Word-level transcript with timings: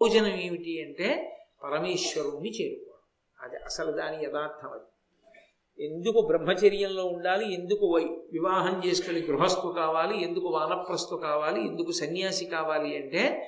ప్రయోజనం 0.00 0.36
ఏమిటి 0.40 0.84
అంటే 0.84 1.38
పరమేశ్వరుణ్ణి 1.64 2.50
చేరుకోవడం. 2.50 3.02
అది 3.40 3.56
అసలు 3.56 3.92
దాని 3.92 4.24
యథార్థం 4.24 4.68
అది. 4.68 4.86
ఎందుకు 5.84 6.20
బ్రహ్మచర్యంలో 6.20 7.04
ఉండాలి? 7.06 7.54
ఎందుకు 7.54 7.86
వై 7.86 8.04
వివాహం 8.04 8.82
చేసుకుని 8.86 9.20
గృహస్థు 9.20 9.74
కావాలి? 9.76 10.22
ఎందుకు 10.22 10.46
వానప్రస్థు 10.46 11.16
కావాలి? 11.16 11.66
ఎందుకు 11.66 11.90
సన్యాసి 11.90 12.44
కావాలి 12.44 12.96
అంటే 12.96 13.46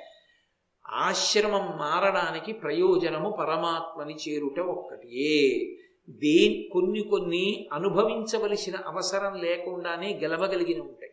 ఆశ్రమం 0.86 1.78
మారడానికి 1.78 2.52
ప్రయోజనము 2.52 3.36
పరమాత్మని 3.38 4.14
చేరుట 4.14 4.60
ఒక్కటియే 4.60 5.76
దే 6.10 6.68
కొన్ని 6.72 7.02
కొన్ని 7.02 7.68
అనుభవించవలసిన 7.72 8.76
అవసరం 8.76 9.34
లేకుండానే 9.34 10.20
గెలవగలిగిన 10.22 10.80
ఉంటాయి. 10.80 11.12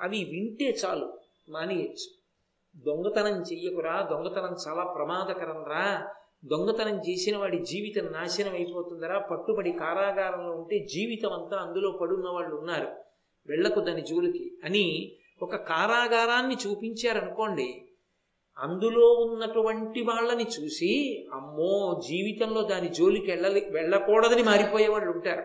అవి 0.00 0.24
వింటే 0.24 0.70
చాలు 0.70 1.18
మానేయచ్చు. 1.48 2.15
దొంగతనం 2.76 3.42
చెయ్యకురా 3.42 4.08
దొంగతనం 4.10 4.56
చాలా 4.68 4.84
ప్రమాదకరం 4.84 5.64
రా 5.64 6.06
దొంగతనం 6.44 7.00
చేసిన 7.08 7.36
వాడి 7.36 7.58
జీవితం 7.58 8.12
నాశనం 8.12 8.52
అయిపోతుందరా. 8.54 9.18
పట్టుబడి 9.18 9.72
కారాగారంలో 9.72 10.52
ఉంటే 10.52 10.78
జీవితం 10.78 11.32
అంతా 11.32 11.56
అందులో 11.56 11.90
పడున్న 11.90 12.28
వాళ్ళు 12.28 12.56
ఉన్నారు. 12.56 12.88
వెళ్ళకు 13.48 13.80
దాని 13.80 14.00
జోలికి. 14.00 14.52
అని 14.64 15.12
ఒక 15.42 15.56
కారాగారాన్ని 15.56 16.56
చూపించారనుకోండి 16.66 17.82
అందులో 18.58 19.12
ఉన్నటువంటి 19.12 20.02
వాళ్ళని 20.02 20.44
చూసి 20.44 21.26
అమ్మో 21.32 22.00
జీవితంలో 22.08 22.62
దాని 22.62 22.88
జోలికి 22.88 23.30
వెళ్ళలి 23.30 23.66
వెళ్ళకూడదని 23.70 24.42
మారిపోయే 24.42 24.88
వాళ్ళు 24.88 25.10
ఉంటారు. 25.10 25.42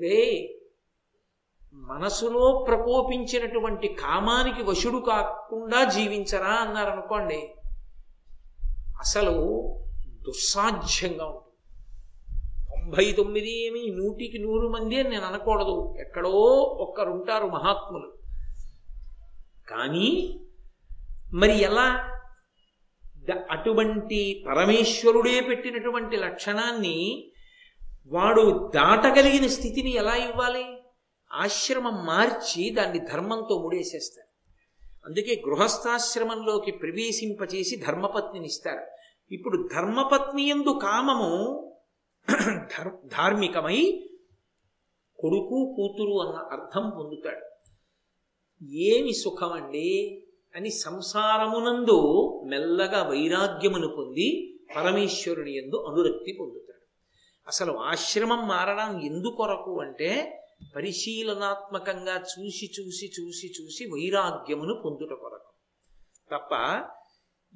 రే 0.00 0.55
మనసులో 1.76 2.64
ప్రకోపించినటువంటి 2.68 3.88
కామానికి 3.88 4.62
వశుడు 4.62 4.98
కాకుండా 4.98 5.84
జీవించరా 5.84 6.48
అన్నారనుకోండి 6.48 7.54
అసలు 8.98 9.30
దుస్సాధ్యంగా 10.26 11.24
ఉంటుంది. 11.24 11.46
తొంభై 12.70 13.12
తొమ్మిది 13.12 13.66
ఏమి 13.66 13.96
నూటికి 13.96 14.38
నూరు 14.38 14.68
మంది 14.68 15.00
అని 15.00 15.08
నేను 15.08 15.26
అనకూడదు. 15.26 15.96
ఎక్కడో 16.00 16.30
ఒక్కరుంటారు 16.80 17.46
మహాత్ములు. 17.46 18.12
కానీ 19.70 20.40
మరి 21.34 21.62
ఎలా? 21.62 22.12
అటువంటి 23.50 24.44
పరమేశ్వరుడే 24.48 25.40
పెట్టినటువంటి 25.40 26.16
లక్షణాన్ని 26.16 27.30
వాడు 28.06 28.70
దాటగలిగిన 28.74 29.46
స్థితిని 29.46 29.94
ఎలా 29.94 30.14
ఇవ్వాలి? 30.14 30.75
ఆశ్రమం 31.36 32.06
మార్చి 32.06 32.70
దాన్ని 32.70 32.98
ధర్మంతో 32.98 33.62
ముడేసేస్తారు. 33.62 34.26
అందుకే 35.06 35.42
గృహస్థాశ్రమంలోకి 35.46 36.70
ప్రవేశింపచేసి 36.72 37.76
ధర్మపత్నిని 37.86 38.46
ఇస్తారు. 38.46 38.84
ఇప్పుడు 39.30 39.68
ధర్మపత్ని 39.74 40.48
ఎందు 40.48 40.80
కామము 40.82 41.62
ధార్మికమై 43.06 44.08
కొడుకు 45.18 45.58
కూతురు 45.76 46.14
అన్న 46.20 46.38
అర్థం 46.52 46.90
పొందుతాడు. 46.90 47.44
ఏమి 48.74 49.12
సుఖమండి 49.12 50.22
అని 50.56 50.70
సంసారమునందు 50.70 51.98
మెల్లగా 52.44 53.02
వైరాగ్యమును 53.02 53.88
పొంది 53.88 54.58
పరమేశ్వరుని 54.76 55.56
ఎందు 55.56 55.76
అనురక్తి 55.76 56.36
పొందుతాడు. 56.40 56.84
అసలు 57.48 57.72
ఆశ్రమం 57.72 58.48
మారడం 58.48 59.00
ఎందుకొరకు 59.00 59.80
అంటే 59.80 60.10
పరిశీలనాత్మకంగా 60.76 62.14
చూసి 62.14 62.70
చూసి 62.80 63.12
చూసి 63.20 63.52
చూసి 63.60 63.84
వైరాగ్యమును 63.84 64.74
పొందుట 64.74 65.12
కొరకు. 65.12 65.52
తప్ప 66.30 66.52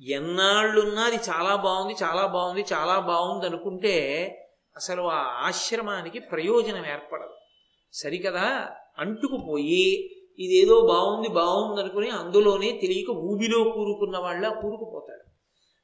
ఎన్నాళ్ళున్నా 0.03 1.03
అది 1.03 1.17
చాలా 1.17 1.57
బాగుంది 1.57 1.95
చాలా 2.03 2.27
బాగుంది 2.27 2.65
చాలా 2.73 2.99
బాగుంది 2.99 3.47
అనుకుంటే 3.47 3.97
అసలు 4.77 5.03
ఆ 5.03 5.23
ఆశ్రమానికి 5.47 6.19
ప్రయోజనం 6.19 6.87
ఏర్పడదు. 6.87 7.35
సరికదా? 7.93 8.77
అంటుకుపోయి 8.99 10.11
ఇదేదో 10.39 10.81
బాగుంది 10.81 11.29
బాగుంది 11.29 11.81
అనుకుని 11.81 12.09
అందులోనే 12.09 12.79
తెలియక 12.83 13.11
ఊబిలో 13.11 13.65
కూరుకున్న 13.65 14.19
వాళ్ళ 14.19 14.49
కూరుకుపోతాడు 14.49 15.31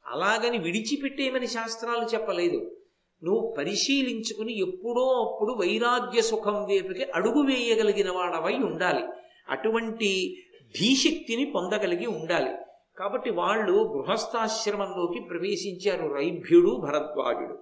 అలాగని 0.06 0.58
విడిచిపెట్టేమని 0.58 1.46
శాస్త్రాలు 1.46 2.04
చెప్పలేదు. 2.04 2.76
నువ్వు 3.24 3.54
పరిశీలించుకుని 3.58 4.58
ఎప్పుడో 4.58 5.02
అప్పుడు 5.02 5.52
వైరాగ్య 5.52 6.22
సుఖం 6.22 6.64
వైపుకి 6.64 7.04
అడుగు 7.04 7.42
వేయగలిగిన 7.42 8.10
వాడవై 8.10 8.54
ఉండాలి. 8.54 9.02
అటువంటి 9.48 10.36
ధీశక్తిని 10.80 11.44
పొందగలిగి 11.44 12.06
ఉండాలి. 12.06 12.50
కాబట్టి 12.98 13.30
వాళ్ళు 13.30 13.72
గృహస్థాశ్రమంలోకి 13.72 15.20
ప్రవేశించారు 15.20 16.14
రైభ్యుడు 16.14 16.80
భరద్వాజుడు. 16.86 17.58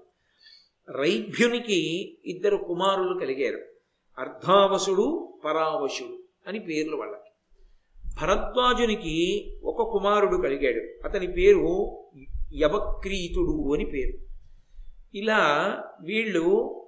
రైభ్యునికి 0.98 2.12
ఇద్దరు 2.26 2.56
కుమారులు 2.56 3.18
కలిగారు. 3.18 3.58
అర్ధావసుడు 4.18 5.34
పరావశుడు 5.44 6.18
అని 6.48 6.58
పేర్లు 6.58 6.96
వాళ్ళకి. 6.96 7.30
భరద్వాజునికి 8.22 9.44
ఒక 9.64 9.92
కుమారుడు 9.92 10.36
కలిగాడు. 10.36 11.08
అతని 11.08 11.26
పేరు 11.26 11.96
యవక్రీతుడు 12.56 13.74
అని 13.74 13.84
పేరు. 13.84 14.33
ఇలా 15.14 15.42
వీళ్ళు 16.00 16.80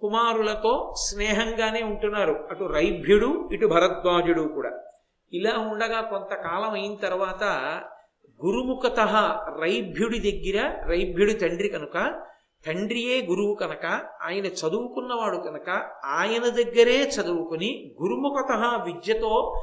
కుమారులతో 0.00 0.94
స్నేహంగానే 0.98 1.82
ఉంటున్నారు. 1.82 2.46
అటు 2.50 2.64
రైభ్యుడు 2.64 3.48
ఇటు 3.52 3.66
భరద్వాజుడు 3.66 4.42
కూడా. 4.42 4.70
ఇలా 5.32 5.58
ఉండగా 5.58 6.00
కొంతకాలం 6.00 6.70
అయిన 6.70 6.94
తర్వాత 6.94 7.44
గురుముఖత 8.44 9.00
రైభ్యుడి 9.60 10.18
దగ్గర 10.18 10.84
రైభ్యుడి 10.88 11.34
తండ్రి 11.34 11.68
కనుక 11.68 12.22
తండ్రియే 12.66 13.26
గురువు 13.26 13.54
కనుక 13.54 13.86
ఆయన 14.22 14.46
చదువుకున్నవాడు 14.46 15.36
కనుక 15.36 15.70
ఆయన 16.04 16.48
దగ్గరే 16.48 17.10
చదువుకుని 17.16 17.94
గురుముఖత 18.02 18.52
విద్యతో 18.84 19.62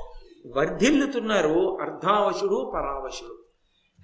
వర్ధిల్లుతున్నారు 0.57 1.77
అర్ధావశుడు 1.81 2.71
పరావశుడు. 2.75 3.35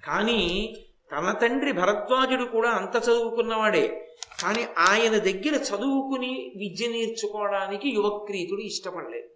కానీ 0.06 0.74
తన 1.12 1.32
తండ్రి 1.32 1.72
భరద్వాజుడు 1.72 2.44
కూడా 2.44 2.70
అంత 2.70 2.96
చదువుకున్నవాడే. 3.04 4.16
కానీ 4.42 4.66
ఆయన 4.78 5.18
దగ్గర 5.18 5.54
చదువుకుని 5.54 6.52
విద్య 6.56 6.88
నేర్చుకోవడానికి 6.88 7.88
యువక్రీతుడు 7.88 8.60
ఇష్టపడలేదు. 8.60 9.28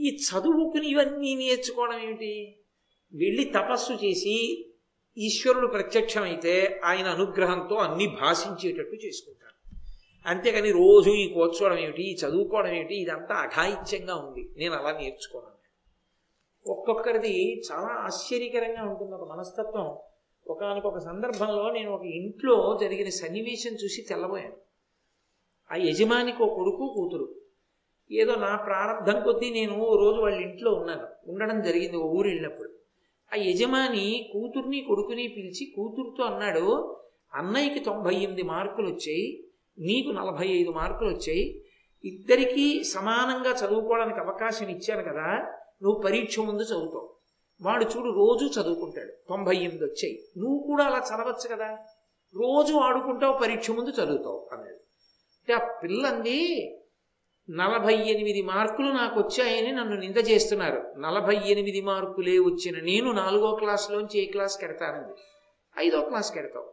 ఈ 0.00 0.16
చదువుకుని 0.16 0.88
ఇవన్నీ 0.88 1.34
నేర్చుకోవడం 1.34 1.98
ఏమిటి? 1.98 2.58
వెళ్ళి 3.14 3.44
తపస్సు 3.44 3.92
చేసి 3.92 4.64
ఈశ్వరుడు 5.18 5.66
ప్రత్యక్షమైతే 5.66 6.80
ఆయన 6.84 7.06
అనుగ్రహంతో 7.06 7.76
అన్ని 7.76 8.06
భాషించేటట్టు 8.06 9.06
చేసుకుంటాడు 9.06 9.76
అంతేకాని 10.26 10.72
రోజు 10.72 11.10
ఈ 11.10 11.32
కూర్చోవడం 11.32 11.78
ఏమిటి? 11.78 12.02
ఈ 12.02 12.14
చదువుకోవడం 12.14 12.74
ఏమిటి? 12.74 12.94
ఇదంతా 12.94 13.34
అఘాయిత్యంగా 13.34 14.16
ఉంది. 14.16 14.48
నేను 14.56 14.74
అలా 14.74 14.98
నేర్చుకోను. 14.98 15.58
ఒక్కొక్కరిది 16.70 17.62
చాలా 17.72 17.86
ఆశ్చర్యకరంగా 17.86 18.82
ఉంటుంది 18.82 19.14
ఒక 19.14 19.32
మనస్తత్వం. 19.32 19.96
ఒకనకొక 20.48 20.98
సందర్భంలో 20.98 21.70
నేను 21.70 21.92
ఒక 21.92 22.04
ఇంట్లో 22.04 22.78
జరిగిన 22.80 23.08
సన్నివేశం 23.08 23.70
చూసి 23.70 24.06
తెల్లబోయాను. 24.08 24.56
ఆ 25.72 25.76
యజమానికి 25.76 26.42
ఒక 26.42 26.56
కొడుకు 26.56 26.94
కూతురు. 26.96 27.34
ఏదో 28.12 28.34
నా 28.34 28.56
ప్రారంభం 28.56 29.22
కొద్దీ 29.22 29.50
నేను 29.50 29.96
రోజు 29.96 30.20
వాళ్ళ 30.20 30.40
ఇంట్లో 30.40 30.72
ఉన్నాను. 30.72 31.06
ఉండడం 31.26 31.62
జరిగింది 31.62 31.96
ఒక 31.96 32.04
ఊరు 32.04 32.28
వెళ్ళినప్పుడు. 32.28 32.68
ఆ 33.32 33.36
యజమాని 33.36 34.30
కూతుర్ని 34.32 34.80
కొడుకుని 34.80 35.28
పిలిచి 35.28 35.72
కూతురుతో 35.76 36.24
అన్నాడు 36.24 36.98
అన్నయ్యకి 37.34 37.80
తొంభై 37.80 38.14
ఎనిమిది 38.14 38.42
మార్కులు 38.42 38.86
వచ్చాయి 38.86 39.44
నీకు 39.78 40.10
నలభై 40.10 40.46
ఐదు 40.46 40.70
మార్కులు 40.70 41.08
వచ్చాయి. 41.08 41.64
ఇద్దరికీ 42.04 42.82
సమానంగా 42.84 43.50
చదువుకోవడానికి 43.50 44.20
అవకాశం 44.20 44.68
ఇచ్చాను 44.68 45.02
కదా 45.02 45.54
నువ్వు 45.82 46.02
పరీక్ష 46.02 46.40
ముందు 46.40 46.62
చదువుతావు 46.62 47.17
వాడు 47.62 47.84
చూడు 47.84 48.10
రోజు 48.10 48.60
చదువుకుంటాడు. 48.60 49.12
తొంభై 49.28 49.56
ఎనిమిది 49.56 49.84
వచ్చాయి. 49.84 50.24
నువ్వు 50.38 50.58
కూడా 50.66 50.84
అలా 50.84 50.98
చదవచ్చు 50.98 51.56
కదా? 51.56 51.78
రోజు 52.34 52.74
ఆడుకుంటావు 52.74 53.38
పరీక్ష 53.38 53.70
ముందు 53.70 53.90
చదువుతావు 53.90 54.48
అన్నాడు. 54.52 54.78
అంటే 55.38 55.54
ఆ 55.54 55.78
పిల్లంది 55.84 56.38
నలభై 57.50 57.94
ఎనిమిది 57.94 58.42
మార్కులు 58.42 58.92
నాకు 58.92 59.20
వచ్చాయని 59.20 59.72
నన్ను 59.72 59.96
నింద 59.96 60.16
చేస్తున్నారు. 60.16 60.94
నలభై 60.98 61.36
ఎనిమిది 61.46 61.80
మార్కులే 61.80 62.38
వచ్చిన 62.38 62.80
నేను 62.80 63.12
నాలుగో 63.12 63.54
క్లాస్లోంచి 63.54 64.20
ఏ 64.20 64.24
క్లాస్కి 64.24 64.64
ఎడతానండి 64.64 65.14
ఐదో 65.78 66.00
క్లాస్కి 66.00 66.38
ఎడతావు 66.38 66.72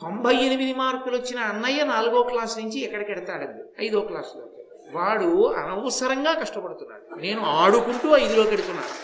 తొంభై 0.00 0.34
ఎనిమిది 0.34 0.74
మార్కులు 0.74 1.16
వచ్చిన 1.16 1.38
అన్నయ్య 1.38 1.84
నాలుగో 1.84 2.22
క్లాస్ 2.22 2.58
నుంచి 2.58 2.80
ఎక్కడికి 2.80 3.12
ఎడతాడండి 3.12 3.84
ఐదో 3.84 4.00
క్లాస్లో 4.00 4.46
వాడు 4.90 5.52
అనవసరంగా 5.52 6.34
కష్టపడుతున్నాడు. 6.34 7.14
నేను 7.14 7.40
ఆడుకుంటూ 7.40 8.16
ఐదులోకి 8.16 8.50
వెడుతున్నాను 8.50 8.99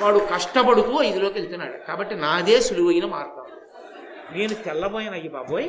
వాడు 0.00 0.18
కష్టపడుతూ 0.18 1.02
ఐదులోకి 1.02 1.34
వెళ్తున్నాడు. 1.34 1.76
కాబట్టి 1.76 2.14
నాదే 2.14 2.60
సులువైన 2.60 3.06
మార్గం. 3.06 3.46
నేను 4.36 4.54
తెల్లబోయిన 4.54 5.12
అయ్యి 5.12 5.28
బాబోయ్ 5.28 5.68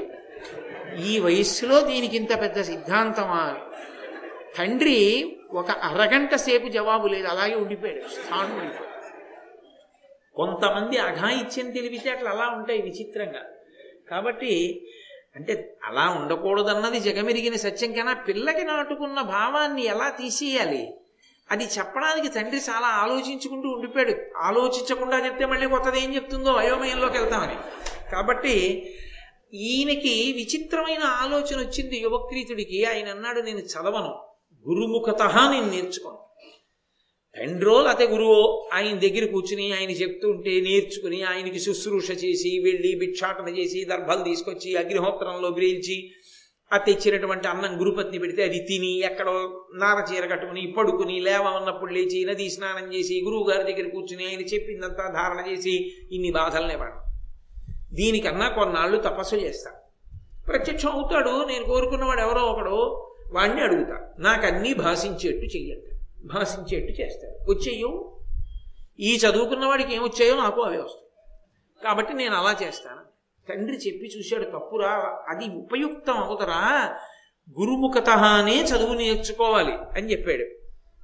ఈ 1.02 1.20
వయస్సులో 1.20 1.82
దీనికి 1.82 2.16
ఇంత 2.16 2.42
పెద్ద 2.42 2.62
సిద్ధాంతమా? 2.62 3.58
తండ్రి 4.58 5.38
ఒక 5.52 5.72
అరగంట 5.72 6.36
సేపు 6.36 6.68
జవాబు 6.68 7.08
లేదు 7.08 7.28
అలాగే 7.28 7.56
ఉండిపోయాడు. 7.56 8.02
స్థానం 8.02 8.60
ఉండిపోయాడు. 8.60 8.96
కొంతమంది 10.36 10.98
అఘాయిత్యం 10.98 11.72
తెలివితే 11.72 12.10
అట్లా 12.10 12.32
అలా 12.32 12.48
ఉంటాయి 12.48 12.82
విచిత్రంగా. 12.82 13.42
కాబట్టి 14.10 14.82
అంటే 15.36 15.78
అలా 15.84 16.10
ఉండకూడదన్నది 16.10 17.00
జగమెరిగిన 17.00 17.56
సత్యం 17.56 17.94
కన్నా 17.94 18.14
పిల్లకి 18.14 18.64
నాటుకున్న 18.64 19.22
భావాన్ని 19.22 19.86
ఎలా 19.86 20.10
తీసేయాలి? 20.10 20.94
అది 21.52 21.64
చెప్పడానికి 21.64 22.30
తండ్రి 22.30 22.58
చాలా 22.58 22.88
ఆలోచించుకుంటూ 22.88 23.70
ఉండిపోయాడు. 23.70 24.38
ఆలోచించకుండా 24.38 25.26
చెప్తే 25.26 25.46
మళ్ళీ 25.46 25.68
కొత్తది 25.68 26.00
ఏం 26.00 26.16
చెప్తుందో? 26.16 26.52
అయోమయంలోకి 26.54 27.18
వెళ్తామని. 27.18 27.56
కాబట్టి 28.12 28.56
ఈయనకి 29.54 30.34
విచిత్రమైన 30.34 31.04
ఆలోచన 31.04 31.60
వచ్చింది 31.60 31.98
యువక్రీతుడికి. 31.98 32.86
ఆయన 32.86 33.08
అన్నాడు 33.08 33.42
నేను 33.42 33.60
చదవను. 33.60 34.26
గురుముఖత 34.70 35.22
నేను 35.22 35.72
నేర్చుకోను. 35.72 36.26
తండ్రో 37.38 37.82
లేకపోతే 37.82 38.08
గురువో 38.08 38.70
ఆయన 38.74 39.00
దగ్గర 39.00 39.32
కూర్చుని 39.32 39.72
ఆయన 39.72 39.90
చెప్తుంటే 39.90 40.62
నేర్చుకుని 40.62 41.24
ఆయనకి 41.24 41.60
శుశ్రూష 41.60 42.12
చేసి 42.12 42.60
వెళ్ళి 42.60 42.96
భిక్షాటన 43.00 43.50
చేసి 43.50 43.86
దర్భాలు 43.86 44.24
తీసుకొచ్చి 44.24 44.76
అగ్నిహోత్రంలో 44.76 45.50
గ్రేల్చి 45.50 46.12
ఆ 46.74 46.78
తెచ్చినటువంటి 46.78 47.48
అన్నం 47.48 47.80
గురుపత్ని 47.80 48.20
పెడితే 48.20 48.44
అది 48.44 48.60
తిని 48.60 49.00
ఎక్కడో 49.00 49.66
నార 49.76 50.14
చీర 50.14 50.26
కట్టుకుని 50.26 50.74
పడుకుని 50.78 51.20
లేవన్నప్పుడు 51.20 51.94
లేచి 51.94 52.26
నది 52.26 52.50
స్నానం 52.50 52.94
చేసి 52.94 53.22
గురువు 53.26 53.50
గారి 53.50 53.74
దగ్గర 53.74 53.90
కూర్చుని 53.90 54.26
ఆయన 54.26 54.42
చెప్పిందంతా 54.42 55.12
ధారణ 55.14 55.52
చేసి 55.52 55.94
ఇన్ని 56.12 56.32
బాధలనే 56.32 56.76
వాడు 56.76 57.06
దీనికన్నా 57.96 58.50
కొన్నాళ్ళు 58.50 58.98
తపస్సు 59.02 59.36
చేస్తా. 59.36 59.72
ప్రత్యక్షం 60.48 60.90
అవుతాడు 60.90 61.46
నేను 61.46 61.66
కోరుకున్నవాడు 61.66 62.22
ఎవరో 62.22 62.42
ఒకడు 62.42 63.12
వాడిని 63.34 63.62
అడుగుతా. 63.62 64.14
నాకు 64.20 64.46
అన్నీ 64.46 64.74
భాషించేట్టు 64.74 65.58
చెయ్యండి 65.58 66.00
భాషించేట్టు 66.34 67.02
చేస్తాడు. 67.02 67.52
వచ్చేయో? 67.52 68.18
ఈ 69.00 69.16
చదువుకున్న 69.16 69.66
వాడికి 69.66 69.96
ఏం 69.96 70.04
వచ్చాయో 70.04 70.36
నాకు 70.36 70.62
అవే 70.62 70.78
వస్తాయి. 70.78 71.06
కాబట్టి 71.84 72.14
నేను 72.14 72.36
అలా 72.36 72.58
చేస్తాను. 72.64 73.05
తండ్రి 73.50 73.78
చెప్పి 73.78 74.10
చూశాడు 74.18 74.44
తప్పురా 74.44 75.20
అది 75.30 75.46
ఉపయుక్తం 75.46 76.14
అవుతరా? 76.14 76.96
గురుముఖతహానే 77.60 78.64
చదువు 78.64 78.94
నేర్చుకోవాలి 78.94 79.74
అని 79.74 80.12
చెప్పాడు. 80.12 80.44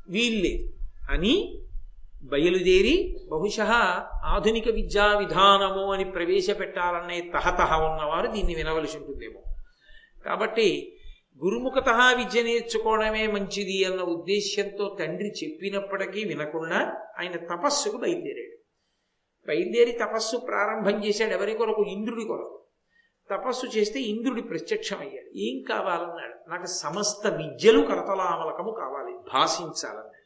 వీళ్ళే. 0.10 0.70
అని 1.10 1.62
బయలుదేరి 2.24 3.18
బహుశ 3.32 3.60
ఆధునిక 4.26 4.70
విద్యా 4.70 5.06
విధానము 5.06 5.94
అని 5.94 6.04
ప్రవేశపెట్టాలనే 6.04 7.32
తహతహ 7.34 7.78
ఉన్నవారు 7.78 8.28
దీన్ని 8.28 8.56
వినవలసి 8.56 8.98
ఉంటుందేమో. 8.98 9.44
కాబట్టి 10.26 10.98
గురుముఖత 11.44 11.90
విద్య 11.90 12.44
నేర్చుకోవడమే 12.44 13.28
మంచిది 13.28 13.84
అన్న 13.84 14.02
ఉద్దేశ్యంతో 14.02 14.98
తండ్రి 15.00 15.28
చెప్పినప్పటికీ 15.28 16.24
వినకుండా 16.24 16.96
ఆయన 17.20 17.32
తపస్సుకు 17.32 17.98
బయలుదేరాడు. 17.98 18.61
బయలుదేరి 19.48 19.92
తపస్సు 19.92 20.38
ప్రారంభం 20.38 21.06
చేశాడు 21.06 21.32
ఎవరి 21.32 21.54
కొరకు? 21.54 21.84
ఇంద్రుడి 21.84 22.26
కొరకు. 22.26 22.58
తపస్సు 23.32 23.66
చేస్తే 23.66 24.00
ఇంద్రుడి 24.00 24.42
ప్రత్యక్షమయ్యాడు. 24.42 25.38
ఏం 25.38 25.64
కావాలన్నాడు? 25.64 26.50
నాకు 26.50 26.66
సమస్త 26.66 27.28
విద్యలు 27.28 27.82
కరతలామలకము 27.82 28.72
కావాలి 28.72 29.18
భాషించాలన్నాడు. 29.18 30.22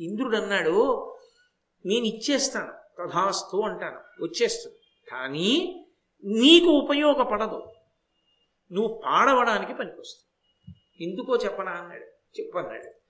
ఇంద్రుడు 0.00 0.36
అన్నాడు 0.36 1.12
నేను 1.86 2.04
ఇచ్చేస్తాను 2.04 2.72
తథాస్తు 2.72 3.56
అంటాను 3.56 4.24
వచ్చేస్తుంది. 4.24 4.76
కానీ 5.10 5.86
నీకు 6.24 6.66
ఉపయోగపడదు. 6.66 7.72
నువ్వు 8.72 9.02
పాడవడానికి 9.04 9.74
పనికొస్తుంది. 9.74 10.26
ఎందుకో 11.04 11.36
చెప్పనా 11.36 11.70
అన్నాడు. 11.70 12.04
చెప్పన్నాడు. 12.40 13.05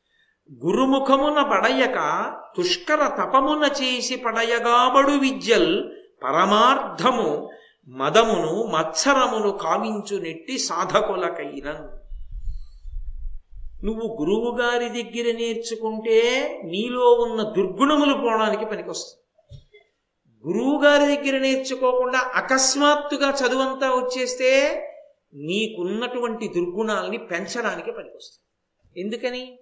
గురుముఖమున 0.53 1.43
పడయక 1.43 2.33
తుష్కర 2.57 3.07
తపమున 3.07 3.71
చేసి 3.83 4.17
పడయగాబడు 4.17 5.11
విద్యల్ 5.11 5.91
పరమార్థము 6.23 7.51
మదమును 7.89 8.67
మత్సరమును 8.67 9.51
కావించు 9.51 10.23
నెట్టి 10.23 10.59
సాధకులకైనన్. 10.59 11.89
నువ్వు 13.87 14.17
గురువు 14.21 14.59
గారి 14.61 14.89
దగ్గర 14.89 15.37
నేర్చుకుంటే 15.37 16.19
నీలో 16.65 17.11
ఉన్న 17.11 17.43
దుర్గుణములు 17.43 18.15
పోవడానికి 18.15 18.65
పనికొస్తుంది. 18.65 19.23
గురువు 20.49 20.85
గారి 20.85 21.17
దగ్గర 21.17 21.39
నేర్చుకోకుండా 21.39 22.31
అకస్మాత్తుగా 22.35 23.31
చదువంతా 23.31 23.91
వచ్చేస్తే 23.91 24.51
నీకున్నటువంటి 25.35 26.49
దుర్గుణాల్ని 26.49 27.19
పెంచడానికి 27.19 27.93
పనికొస్తుంది. 27.93 29.01
ఎందుకని? 29.01 29.59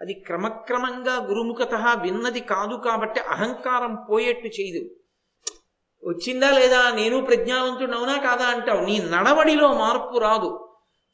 అది 0.00 0.14
క్రమక్రమంగా 0.14 1.26
గురుముఖత 1.26 1.74
విన్నది 1.74 2.40
కాదు 2.40 2.76
కాబట్టి 2.76 3.20
అహంకారం 3.20 3.98
పోయేట్టు 4.10 4.46
చేయదు. 4.46 4.90
వచ్చిందా 6.08 6.50
లేదా? 6.50 6.90
నేను 6.90 7.20
ప్రజ్ఞావంతుడు 7.20 7.96
అవునా 7.96 8.16
కాదా 8.16 8.44
అంటావు. 8.44 8.80
నీ 8.80 8.98
నడవడిలో 9.10 9.74
మార్పు 9.74 10.18
రాదు. 10.18 10.66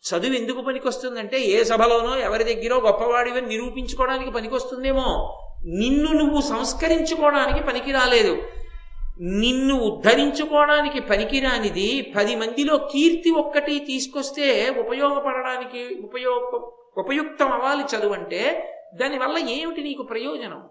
చదువు 0.05 0.33
ఎందుకు 0.33 0.61
పనికొస్తుందంటే 0.61 1.41
ఏ 1.41 1.65
సభలోనో 1.65 2.19
ఎవరి 2.19 2.45
దగ్గరో 2.45 2.81
గొప్పవాడివి 2.81 3.41
నిరూపించుకోవడానికి 3.41 4.31
పనికొస్తుందేమో. 4.31 5.43
నిన్ను 5.65 6.13
నువ్వు 6.13 6.41
సంస్కరించుకోవడానికి 6.41 7.65
పనికి 7.65 7.93
రాలేదు. 7.93 8.43
నిన్ను 9.21 9.75
ఉద్ధరించుకోవడానికి 9.75 11.01
పనికిరానిది 11.01 12.15
పది 12.17 12.37
మందిలో 12.37 12.77
కీర్తి 12.77 13.31
ఒక్కటి 13.31 13.79
తీసుకొస్తే 13.79 14.75
ఉపయోగపడడానికి 14.79 16.01
ఉపయోగ 16.05 16.71
ఉపయుక్తం 16.99 17.53
అవ్వాలి 17.53 17.85
చదువు 17.97 18.13
అంటే. 18.13 18.73
దానివల్ల 18.97 19.39
ఏమిటి 19.39 19.83
నీకు 19.83 20.03
ప్రయోజనం? 20.03 20.69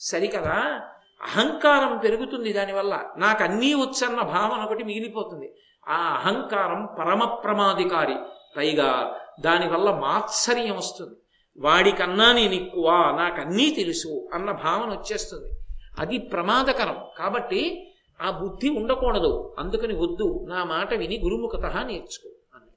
సరికదా? 0.00 0.80
అహంకారం 1.22 1.98
పెరుగుతుంది 1.98 2.52
దానివల్ల. 2.52 3.10
నాకు 3.16 3.42
అన్నీ 3.42 3.74
వచ్చన్న 3.74 4.22
భావన 4.22 4.64
ఒకటి 4.64 4.84
మిగిలిపోతుంది. 4.84 5.54
ఆ 5.88 5.94
అహంకారం 5.94 6.88
పరమ 6.98 7.24
ప్రమాధికారి 7.24 8.16
పైగా 8.56 9.20
దానివల్ల 9.40 9.90
మాత్సర్యం 9.90 10.76
వస్తుంది. 10.76 11.14
వాడికన్నా 11.58 12.32
నేను 12.32 12.52
ఎక్కువ 12.52 12.90
నాకు 12.90 13.40
అన్నీ 13.40 13.70
తెలుసు 13.70 14.28
అన్న 14.34 14.50
భావన 14.50 14.90
వచ్చేస్తుంది. 14.90 15.52
అది 15.98 16.18
ప్రమాదకరం. 16.18 16.96
కాబట్టి 17.18 17.92
ఆ 18.22 18.30
బుద్ధి 18.30 18.68
ఉండకూడదు. 18.68 19.56
అందుకని 19.58 19.94
వద్దు. 19.94 20.46
నా 20.48 20.64
మాట 20.64 20.94
విని 20.94 21.18
గురుముఖత 21.18 21.84
నేర్చుకో 21.86 22.30
అని. 22.54 22.70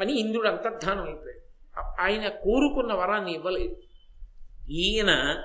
అని 0.00 0.20
ఇంద్రుడు 0.20 0.48
అంతర్ధానం 0.48 1.04
అయిపోయాడు. 1.04 1.48
ఆయన 2.00 2.28
కోరుకున్న 2.28 2.94
వరాన్ని 2.94 3.34
ఇవ్వలేదు. 3.34 3.76
ఈయన 4.70 5.42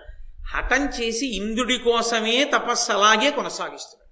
హఠం 0.56 0.86
చేసి 0.86 1.28
ఇంద్రుడి 1.28 1.78
కోసమే 1.78 2.44
తపస్సు 2.44 2.92
అలాగే 2.92 3.32
కొనసాగిస్తున్నాడు. 3.32 4.04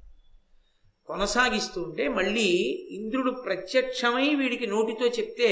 కొనసాగిస్తుంటే 1.08 2.08
మళ్ళీ 2.08 2.48
ఇంద్రుడు 2.92 3.32
ప్రత్యక్షమై 3.32 4.36
వీడికి 4.36 4.68
నోటితో 4.68 5.08
చెప్తే 5.08 5.50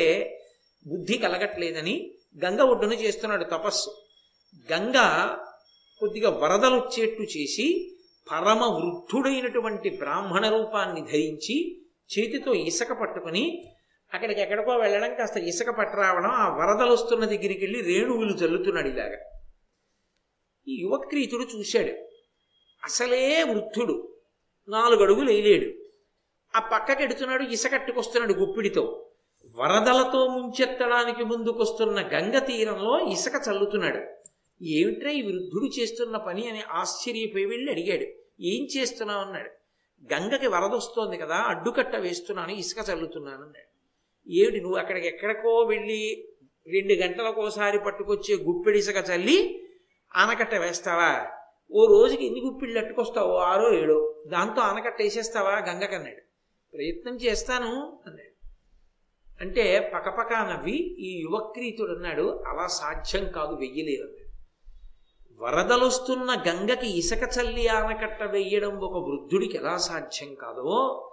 బుద్ధి 0.88 1.18
కలగట్లేదని 1.18 2.12
గంగ 2.46 2.62
ఒడ్డున 2.62 2.94
చేస్తున్నాడు 2.94 3.44
తపస్సు. 3.44 4.02
గంగ 4.74 5.28
కొద్దిగా 6.00 6.30
వరదలు 6.30 6.76
వచ్చేట్టు 6.76 7.24
చేసి 7.24 7.96
పరమ 8.32 8.64
వృద్ధుడైనటువంటి 8.64 9.90
బ్రాహ్మణ 9.90 10.50
రూపాన్ని 10.50 11.02
ధరించి 11.02 11.82
చేతితో 11.86 12.54
ఇసుక 12.54 12.92
పట్టుకుని 13.02 13.66
అక్కడికి 14.14 14.42
ఎక్కడికో 14.42 14.74
వెళ్ళడం 14.74 15.16
కాస్త 15.16 15.38
ఇసుక 15.38 15.70
పట్టరావడం 15.70 16.30
ఆ 16.30 16.58
వరదలు 16.58 16.94
వస్తున్న 16.94 17.26
దగ్గరికి 17.26 17.66
వెళ్ళి 17.66 17.82
రేణువులు 17.82 18.34
చల్లుతున్నాడు 18.34 18.88
ఇలాగా. 18.88 19.39
ఈ 20.68 20.82
యువక్రీతుడు 20.82 21.44
చూశాడు. 21.44 21.92
అసలే 22.84 23.44
వృద్ధుడు. 23.44 24.16
నాలుగు 24.70 25.04
అడుగులు 25.04 25.32
వేయలేడు. 25.32 25.74
ఆ 26.56 26.60
పక్కకెడుతున్నాడు 26.60 27.44
ఇసకట్టుకొస్తున్నాడు 27.44 28.34
గుప్పిడితో. 28.34 29.06
వరదలతో 29.56 30.28
ముంచెత్తడానికి 30.28 31.24
ముందుకొస్తున్న 31.24 32.02
గంగ 32.02 32.40
తీరంలో 32.40 33.00
ఇసక 33.00 33.42
చల్లుతున్నాడు. 33.50 34.00
ఏమిట్రా 34.64 35.12
ఈ 35.12 35.22
వృద్ధుడు 35.22 35.80
చేస్తున్న 35.80 36.18
పని 36.18 36.50
అని 36.50 36.62
ఆశ్చర్యపోయి 36.62 37.46
వెళ్ళి 37.46 37.72
అడిగాడు. 37.72 38.06
ఏం 38.42 38.68
చేస్తున్నావు 38.78 39.22
అన్నాడు. 39.22 39.50
గంగకి 40.14 40.48
వరదొస్తోంది 40.48 41.18
కదా 41.18 41.36
అడ్డుకట్ట 41.36 41.96
వేస్తున్నాను 41.96 42.52
ఇసుక 42.52 42.78
చల్లుతున్నాను 42.90 43.36
అన్నాడు. 43.36 43.70
ఏమిటి 44.32 44.62
నువ్వు 44.62 44.78
అక్కడికి 44.78 45.08
ఎక్కడికో 45.08 45.60
వెళ్ళి 45.60 46.28
రెండు 46.68 46.94
గంటలకోసారి 46.94 47.80
పట్టుకొచ్చే 47.80 48.36
గుప్పిడి 48.36 48.80
ఇసుక 48.80 48.96
చల్లి 48.96 49.66
ఆనకట్ట 50.16 50.56
వేస్తావా? 50.56 51.28
ఓ 51.72 51.86
రోజుకి 51.86 52.26
ఎన్ని 52.26 52.42
గుప్పిళ్ళు 52.42 52.80
అట్టుకొస్తావో 52.80 53.36
ఆరో 53.36 53.74
ఏడో. 53.74 54.24
దాంతో 54.28 54.62
ఆనకట్ట 54.62 55.02
వేసేస్తావా? 55.02 55.52
గంగకన్నాడు. 55.52 56.30
ప్రయత్నం 56.78 57.16
చేస్తాను 57.16 58.00
అన్నాడు. 58.08 58.30
అంటే 59.42 59.92
పకపక 59.94 60.34
నవ్వి 60.34 60.78
ఈ 61.00 61.22
యువక్రీతుడు 61.22 61.94
అన్నాడు 61.96 62.44
అలా 62.48 62.68
సాధ్యం 62.68 63.32
కాదు 63.32 63.56
వెయ్యలేదు 63.56 64.02
అన్నాడు 64.02 64.30
వరదలొస్తున్న 65.44 66.44
గంగకి 66.48 66.98
ఇసుక 66.98 67.18
చల్లి 67.18 67.68
ఆనకట్ట 67.68 68.24
వెయ్యడం 68.24 68.80
ఒక 68.80 69.10
వృద్ధుడికి 69.10 69.58
ఎలా 69.58 69.78
సాధ్యం 69.78 70.34
కాదో 70.34 71.06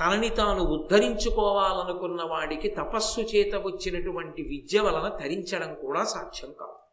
తనని 0.00 0.28
తాను 0.28 0.62
ఉద్ధరించుకోవాలనుకున్న 0.62 2.22
వాడికి 2.22 2.68
తపస్సు 2.68 3.20
చేత 3.20 3.54
వచ్చినటువంటి 3.54 4.42
విద్య 4.42 4.80
వలన 4.80 5.08
తరించడం 5.08 5.74
కూడా 5.74 6.04
సాధ్యం 6.04 6.52
కాదు. 6.52 6.85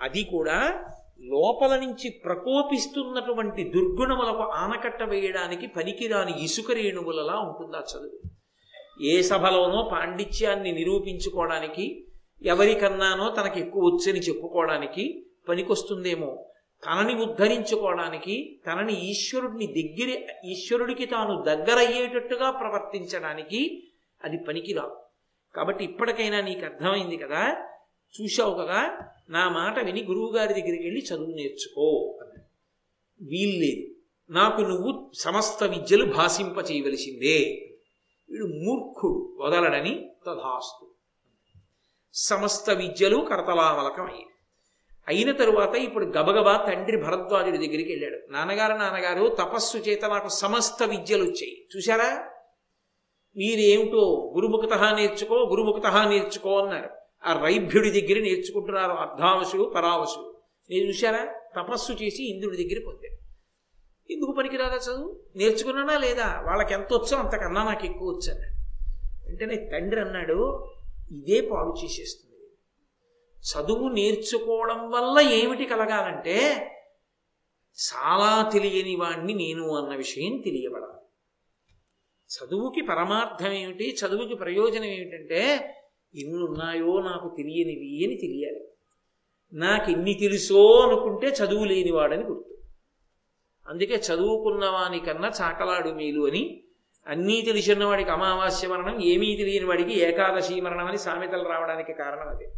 అది 0.00 0.24
కూడా 0.24 0.84
లోపల 1.20 1.76
నుంచి 1.76 2.10
ప్రకోపిస్తున్నటువంటి 2.10 3.64
దుర్గుణములకు 3.64 4.42
ఆనకట్ట 4.42 5.02
వేయడానికి 5.02 5.66
పనికిరాని 5.66 6.44
ఇసుక 6.44 6.72
రేణువులలా 6.72 7.38
ఉంటుంది 7.38 7.76
ఆ 7.76 7.80
చదువు? 7.80 8.30
ఏ 9.02 9.22
సభలోనో 9.22 9.88
పాండిత్యాన్ని 9.92 10.72
నిరూపించుకోవడానికి 10.72 12.06
ఎవరికన్నానో 12.42 13.30
తనకి 13.30 13.60
ఎక్కువ 13.60 13.84
వచ్చని 13.84 14.20
చెప్పుకోవడానికి 14.20 15.26
పనికొస్తుందేమో 15.48 16.46
తనని 16.84 17.14
ఉద్ధరించుకోవడానికి 17.14 18.60
తనని 18.66 19.10
ఈశ్వరుడిని 19.10 19.66
దగ్గర 19.66 20.18
ఈశ్వరుడికి 20.44 21.06
తాను 21.06 21.42
దగ్గరయ్యేటట్టుగా 21.42 22.50
ప్రవర్తించడానికి 22.50 23.88
అది 24.24 24.38
పనికిరాదు. 24.38 24.96
కాబట్టి 25.56 25.84
ఇప్పటికైనా 25.84 26.40
నీకు 26.40 26.64
అర్థమైంది 26.64 27.16
కదా? 27.16 27.56
చూశావు 28.22 28.54
కదా? 28.54 28.98
నా 29.30 29.48
మాట 29.48 29.84
విని 29.84 30.04
గురువుగారి 30.04 30.54
దగ్గరికి 30.54 30.82
వెళ్ళి 30.82 31.06
చదువు 31.14 31.34
నేర్చుకో 31.34 32.18
వీల్లేదు 33.22 33.94
నాకు 34.32 34.60
నువ్వు 34.60 35.10
సమస్త 35.14 35.64
విద్యలు 35.64 36.12
భాషింప 36.12 36.70
చేయవలసిందే. 36.70 37.68
వీడు 38.30 38.44
మూర్ఖుడు 38.44 39.42
వదలడని 39.42 40.10
తథాస్తు 40.26 40.90
సమస్త 42.14 42.70
విద్యలు 42.70 43.16
కరతలామలకం 43.16 44.04
అయ్యాయి. 44.04 44.26
అయిన 45.08 45.32
తరువాత 45.32 45.74
ఇప్పుడు 45.74 46.04
గబగబా 46.04 46.64
తండ్రి 46.66 46.96
భరద్వాజుడి 46.96 47.58
దగ్గరికి 47.58 47.92
వెళ్ళాడు. 47.92 48.32
నాన్నగారు 48.32 48.72
నాన్నగారు 48.72 49.28
తపస్సు 49.28 49.78
చేత 49.78 50.04
నాకు 50.04 50.28
సమస్త 50.28 50.82
విద్యలు 50.82 51.22
వచ్చాయి. 51.22 51.66
చూశారా? 51.76 52.30
మీరేమిటో? 53.36 54.32
గురుముఖత 54.34 54.94
నేర్చుకో 54.94 55.34
గురుముఖత 55.34 55.86
నేర్చుకో 55.86 56.58
అన్నారు. 56.58 57.03
ఆ 57.26 57.42
రైభ్యుడి 57.42 57.90
దగ్గర 57.90 58.20
నేర్చుకుంటున్నారు 58.20 58.92
అర్ధావశుడు 58.92 59.72
పరావశువు 59.76 60.34
నేను 60.70 60.88
చూశారా? 60.88 61.34
తపస్సు 61.56 61.92
చేసి 61.92 62.30
ఇంద్రుడి 62.32 62.56
దగ్గర 62.56 62.82
పొందాడు. 62.86 63.24
ఎందుకు 64.12 64.32
పనికిరాదా 64.32 64.76
చదువు? 64.76 65.22
నేర్చుకున్నానా 65.36 65.98
లేదా? 65.98 66.42
వాళ్ళకి 66.46 66.74
ఎంత 66.74 66.94
వచ్చో 66.94 67.16
అంతకన్నా 67.16 67.64
నాకు 67.64 67.86
ఎక్కువ 67.86 68.08
వచ్చాను 68.08 68.54
వెంటనే 69.26 69.68
తండ్రి 69.72 70.00
అన్నాడు 70.00 70.68
ఇదే 71.12 71.40
పాడు 71.40 71.84
చేసేస్తుంది. 71.84 72.34
చదువు 73.40 73.88
నేర్చుకోవడం 73.88 74.90
వల్ల 74.90 75.30
ఏమిటి 75.30 75.64
కలగాలంటే 75.64 76.36
చాలా 77.74 78.50
తెలియని 78.50 78.96
వాణ్ణి 78.96 79.34
నేను 79.34 79.76
అన్న 79.76 79.96
విషయం 79.96 80.42
తెలియబడాలి. 80.44 81.00
చదువుకి 82.34 82.80
పరమార్థం 82.80 83.52
ఏమిటి? 83.52 83.96
చదువుకి 84.06 84.34
ప్రయోజనం 84.34 84.84
ఏమిటంటే 84.84 85.40
ఎన్ని 86.14 86.42
ఉన్నాయో 86.42 87.02
నాకు 87.02 87.34
తెలియనివి 87.36 88.06
అని 88.06 88.16
తెలియాలి. 88.16 88.68
నాకు 89.52 89.90
ఎన్ని 89.90 90.14
తెలుసో 90.14 90.80
అనుకుంటే 90.80 91.26
చదువు 91.26 91.64
లేనివాడని 91.64 92.22
గుర్తు. 92.22 92.54
అందుకే 93.68 93.94
చదువుకున్న 93.94 94.68
వానికన్నా 94.68 95.30
చాకలాడు 95.40 95.90
మేలు 95.90 96.26
అని 96.26 96.60
అన్నీ 97.06 97.42
తెలిసిన 97.42 97.84
వాడికి 97.84 98.10
అమావాస్య 98.10 98.68
మరణం 98.68 99.02
ఏమీ 99.02 99.36
తెలియని 99.36 99.66
వాడికి 99.66 100.00
ఏకాదశి 100.00 100.60
మరణం 100.60 100.86
అని 100.86 100.98
సామెతలు 100.98 101.48
రావడానికి 101.48 101.92
కారణం 101.92 102.28
అదే. 102.28 102.52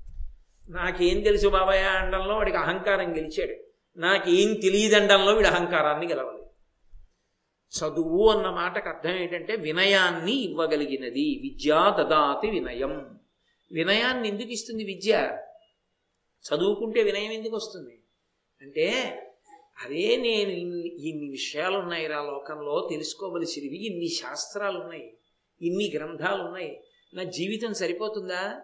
నాకేం 0.69 1.21
తెలుసు 1.21 1.49
బాబాయ్ 1.49 1.85
అండంలో? 1.85 2.35
వాడికి 2.35 2.57
అహంకారం 2.57 3.17
గెలిచాడు. 3.17 3.55
నాకేం 4.01 4.55
తెలియదండంలో 4.55 5.35
వీడు 5.35 5.49
అహంకారాన్ని 5.49 6.07
గెలవలేదు 6.07 6.47
చదువు 7.79 8.29
అన్న 8.29 8.51
మాటకు 8.51 8.89
అర్థం 8.89 9.11
ఏంటంటే 9.11 9.57
వినయాన్ని 9.57 10.33
ఇవ్వగలిగినది. 10.33 11.39
విద్యా 11.43 11.97
దదాతి 12.01 12.51
వినయం. 12.51 13.16
వినయాన్ని 13.73 14.29
ఎందుకు 14.29 14.49
ఇస్తుంది 14.49 14.85
విద్య? 14.85 15.39
చదువుకుంటే 16.45 17.03
వినయం 17.03 17.33
ఎందుకు 17.33 17.57
వస్తుంది? 17.57 18.03
అంటే 18.63 19.19
అదే 19.85 20.17
నేను 20.17 20.51
ఇన్ని 20.51 21.09
ఇన్ని 21.09 21.31
విషయాలు 21.31 21.79
ఉన్నాయి 21.79 22.07
రా 22.07 22.23
లోకంలో 22.23 22.87
తెలుసుకోవలసినవి 22.91 23.87
ఇన్ని 23.87 24.09
శాస్త్రాలు 24.09 24.79
ఉన్నాయి 24.79 25.17
ఇన్ని 25.63 25.93
గ్రంథాలు 25.97 26.43
ఉన్నాయి 26.43 26.81
నా 27.15 27.23
జీవితం 27.23 27.75
సరిపోతుందా? 27.75 28.61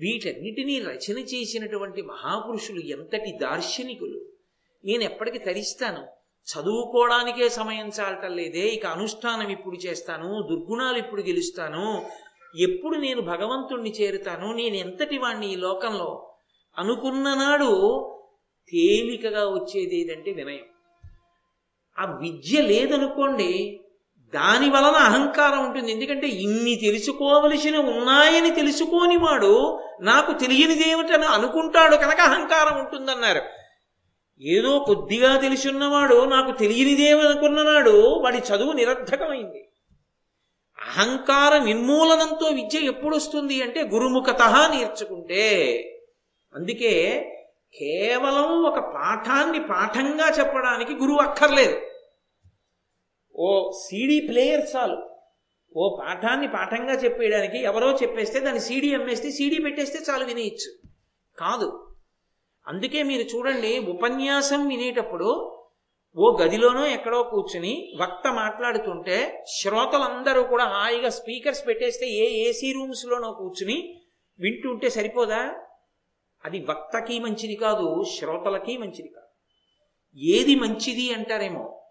వీటన్నిటినీ 0.00 0.78
రచన 0.78 1.18
చేసినటువంటి 1.18 2.02
మహాపురుషులు 2.02 2.80
ఎంతటి 2.80 3.32
దార్శనికులు? 3.32 4.20
నేను 4.84 5.02
ఎప్పటికీ 5.02 5.38
తరిస్తాను. 5.38 6.06
చదువుకోవడానికే 6.46 7.48
సమయం 7.48 7.88
చాలటం 7.88 8.36
లేదే. 8.36 8.68
ఇక 8.68 8.86
అనుష్ఠానం 8.86 9.48
ఇప్పుడు 9.50 9.76
చేస్తాను 9.76 10.46
దుర్గుణాలు 10.50 10.98
ఇప్పుడు 10.98 11.22
గెలుస్తాను. 11.22 12.10
ఎప్పుడు 12.58 12.98
నేను 12.98 13.20
భగవంతుణ్ణి 13.20 13.90
చేరుతాను 13.90 14.52
నేను 14.52 14.74
ఎంతటి 14.74 15.18
వాణ్ణి 15.18 15.52
ఈ 15.52 15.56
లోకంలో 15.56 16.34
అనుకున్న 16.78 17.34
నాడు 17.34 18.12
తేలికగా 18.72 19.48
వచ్చేది 19.48 20.00
ఏదంటే 20.00 20.32
వినయం. 20.32 20.66
ఆ 21.98 22.18
విద్య 22.20 22.62
లేదనుకోండి 22.62 23.80
దాని 24.34 24.70
వలన 24.70 24.94
అహంకారం 24.94 25.64
ఉంటుంది. 25.64 25.92
ఎందుకంటే 25.92 26.26
ఇన్ని 26.26 26.76
తెలుసుకోవలసిన 26.76 27.76
ఉన్నాయని 27.76 28.50
తెలుసుకోని 28.50 29.16
వాడు 29.16 29.80
నాకు 30.00 30.32
తెలియనిదేమిటని 30.32 31.24
అనుకుంటాడు 31.24 31.96
కనుక 31.96 32.20
అహంకారం 32.20 32.78
ఉంటుందన్నారు. 32.78 33.42
ఏదో 34.40 34.78
కొద్దిగా 34.78 35.36
తెలిసిన్నవాడు 35.36 36.24
నాకు 36.24 36.58
తెలియనిదేమనుకున్ననాడు 36.58 38.20
వాడి 38.22 38.38
చదువు 38.38 38.72
నిరర్ధకమైంది. 38.72 39.65
అహంకార 40.86 41.58
నిర్మూలనంతో 41.62 42.46
విద్య 42.46 42.78
ఎప్పుడు 42.78 43.16
వస్తుంది 43.16 43.62
అంటే 43.62 43.82
గురుముఖత 43.82 44.42
నేర్చుకుంటే. 44.42 45.72
అందుకే 46.54 47.22
కేవలం 47.78 48.62
ఒక 48.64 48.78
పాఠాన్ని 48.78 49.60
పాఠంగా 49.60 50.28
చెప్పడానికి 50.28 50.94
గురువు 50.94 51.18
అక్కర్లేదు. 51.18 51.80
ఓ 53.36 53.70
సీడీ 53.70 54.26
ప్లేయర్ 54.28 54.76
చాలు. 54.76 55.10
ఓ 55.76 55.96
పాఠాన్ని 55.96 56.48
పాఠంగా 56.48 56.92
చెప్పేయడానికి 56.92 57.62
ఎవరో 57.62 57.92
చెప్పేస్తే 57.92 58.40
దాన్ని 58.40 58.60
సీడీ 58.60 58.94
అమ్మేస్తే 58.94 59.30
సీడీ 59.30 59.62
పెట్టేస్తే 59.62 59.98
చాలు 60.10 60.24
వినేయచ్చు. 60.24 60.88
కాదు. 61.38 61.86
అందుకే 62.68 63.02
మీరు 63.02 63.36
చూడండి 63.36 63.78
ఉపన్యాసం 63.78 64.68
వినేటప్పుడు 64.68 65.55
ఓ 66.16 66.36
గదిలోనో 66.36 66.86
ఎక్కడో 66.86 67.22
కూర్చుని 67.22 67.92
వక్త 68.00 68.28
మాట్లాడుతుంటే 68.28 69.44
శ్రోతలందరూ 69.60 70.42
కూడా 70.42 70.64
హాయిగా 70.64 71.08
స్పీకర్స్ 71.08 71.66
పెట్టేస్తే 71.66 72.06
ఏ 72.06 72.48
ఏసీ 72.48 72.72
రూమ్స్లోనో 72.72 73.32
కూర్చుని 73.32 74.00
వింటుంటే 74.38 74.90
సరిపోదా? 74.90 75.54
అది 76.44 76.66
వక్తకి 76.68 77.18
మంచిది 77.18 77.56
కాదు 77.56 78.04
శ్రోతలకి 78.18 78.78
మంచిది 78.78 79.08
కాదు. 79.08 79.26
ఏది 80.16 80.54
మంచిది 80.54 81.14
అంటారేమో? 81.14 81.82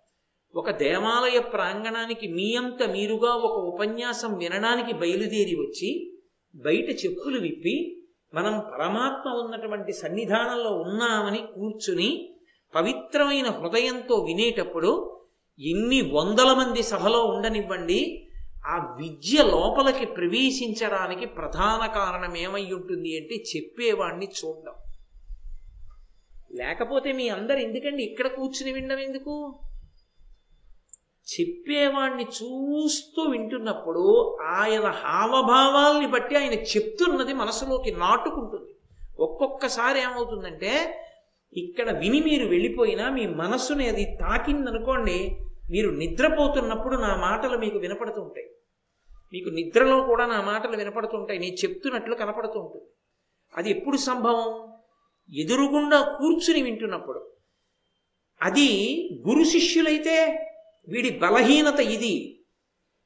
ఒక 0.56 0.72
దేవాలయ 0.72 1.40
ప్రాంగణానికి 1.40 2.28
మీ 2.28 2.56
అంత 2.56 2.84
మీరుగా 2.84 3.30
ఒక 3.30 3.74
ఉపన్యాసం 3.74 4.38
వినడానికి 4.38 4.94
బయలుదేరి 4.94 5.56
వచ్చి 5.56 6.18
బయట 6.56 6.90
చెప్పులు 7.06 7.40
విప్పి 7.40 8.04
మనం 8.34 8.60
పరమాత్మ 8.74 9.30
ఉన్నటువంటి 9.30 9.94
సన్నిధానంలో 9.94 10.70
ఉన్నామని 10.70 11.38
కూర్చుని 11.38 12.35
పవిత్రమైన 12.76 13.48
హృదయంతో 13.48 14.16
వినేటప్పుడు 14.16 15.22
ఎన్ని 15.60 16.02
వందల 16.02 16.54
మంది 16.54 16.84
సభలో 16.84 17.24
ఉండనివ్వండి 17.26 18.28
ఆ 18.68 18.96
విద్య 18.98 19.44
లోపలికి 19.44 20.06
ప్రవేశించడానికి 20.06 21.26
ప్రధాన 21.26 21.86
కారణం 21.86 22.38
ఏమై 22.38 22.72
ఉంటుంది 22.72 23.20
అంటే 23.20 23.44
చెప్పేవాణ్ణి 23.56 24.26
చూడడం. 24.26 24.74
లేకపోతే 26.52 27.12
మీ 27.12 27.30
అందరు 27.30 27.58
ఎందుకండి 27.58 28.04
ఇక్కడ 28.04 28.28
కూర్చుని 28.28 28.72
వినడం 28.72 29.00
ఎందుకు? 29.00 29.60
చెప్పేవాణ్ణి 31.40 32.24
చూస్తూ 32.24 33.22
వింటున్నప్పుడు 33.22 34.38
ఆయన 34.42 34.86
హావభావాల్ని 34.86 36.08
బట్టి 36.08 36.36
ఆయన 36.36 36.54
చెప్తున్నది 36.54 37.34
మనసులోకి 37.34 37.92
నాటుకుంటుంది. 37.92 38.76
ఒక్కొక్కసారి 39.20 40.00
ఏమవుతుందంటే 40.00 41.02
ఇక్కడ 41.56 41.98
విని 41.98 42.22
మీరు 42.22 42.46
వెళ్ళిపోయినా 42.46 43.10
మీ 43.10 43.28
మనస్సుని 43.28 43.88
అది 43.88 44.18
తాకిందనుకోండి 44.22 45.38
మీరు 45.72 45.90
నిద్రపోతున్నప్పుడు 45.90 46.96
నా 46.96 47.16
మాటలు 47.16 47.58
మీకు 47.58 47.78
వినపడుతుంటాయి 47.78 48.52
మీకు 49.34 49.50
నిద్రలో 49.50 50.04
కూడా 50.04 50.26
నా 50.26 50.42
మాటలు 50.42 50.78
వినపడుతుంటాయి. 50.78 51.40
నేను 51.40 51.54
చెప్తున్నట్లు 51.54 52.16
కనపడుతూ 52.16 52.60
ఉంటుంది. 52.60 52.86
అది 53.58 53.70
ఎప్పుడు 53.70 53.98
సంభవం? 53.98 54.74
ఎదురుగుండా 55.34 56.02
కూర్చుని 56.02 56.62
వింటున్నప్పుడు. 56.62 57.32
అది 58.42 59.10
గురు 59.30 59.44
శిష్యులైతే 59.44 60.46
వీడి 60.88 61.10
బలహీనత 61.10 61.80
ఇది. 61.80 62.46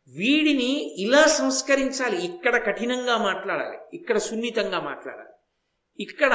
వీడిని 0.07 0.95
ఇలా 0.97 1.25
సంస్కరించాలి. 1.25 2.25
ఇక్కడ 2.25 2.65
కఠినంగా 2.65 3.17
మాట్లాడాలి. 3.17 3.77
ఇక్కడ 3.93 4.17
సున్నితంగా 4.17 4.79
మాట్లాడాలి. 4.79 5.29
ఇక్కడ 5.99 6.33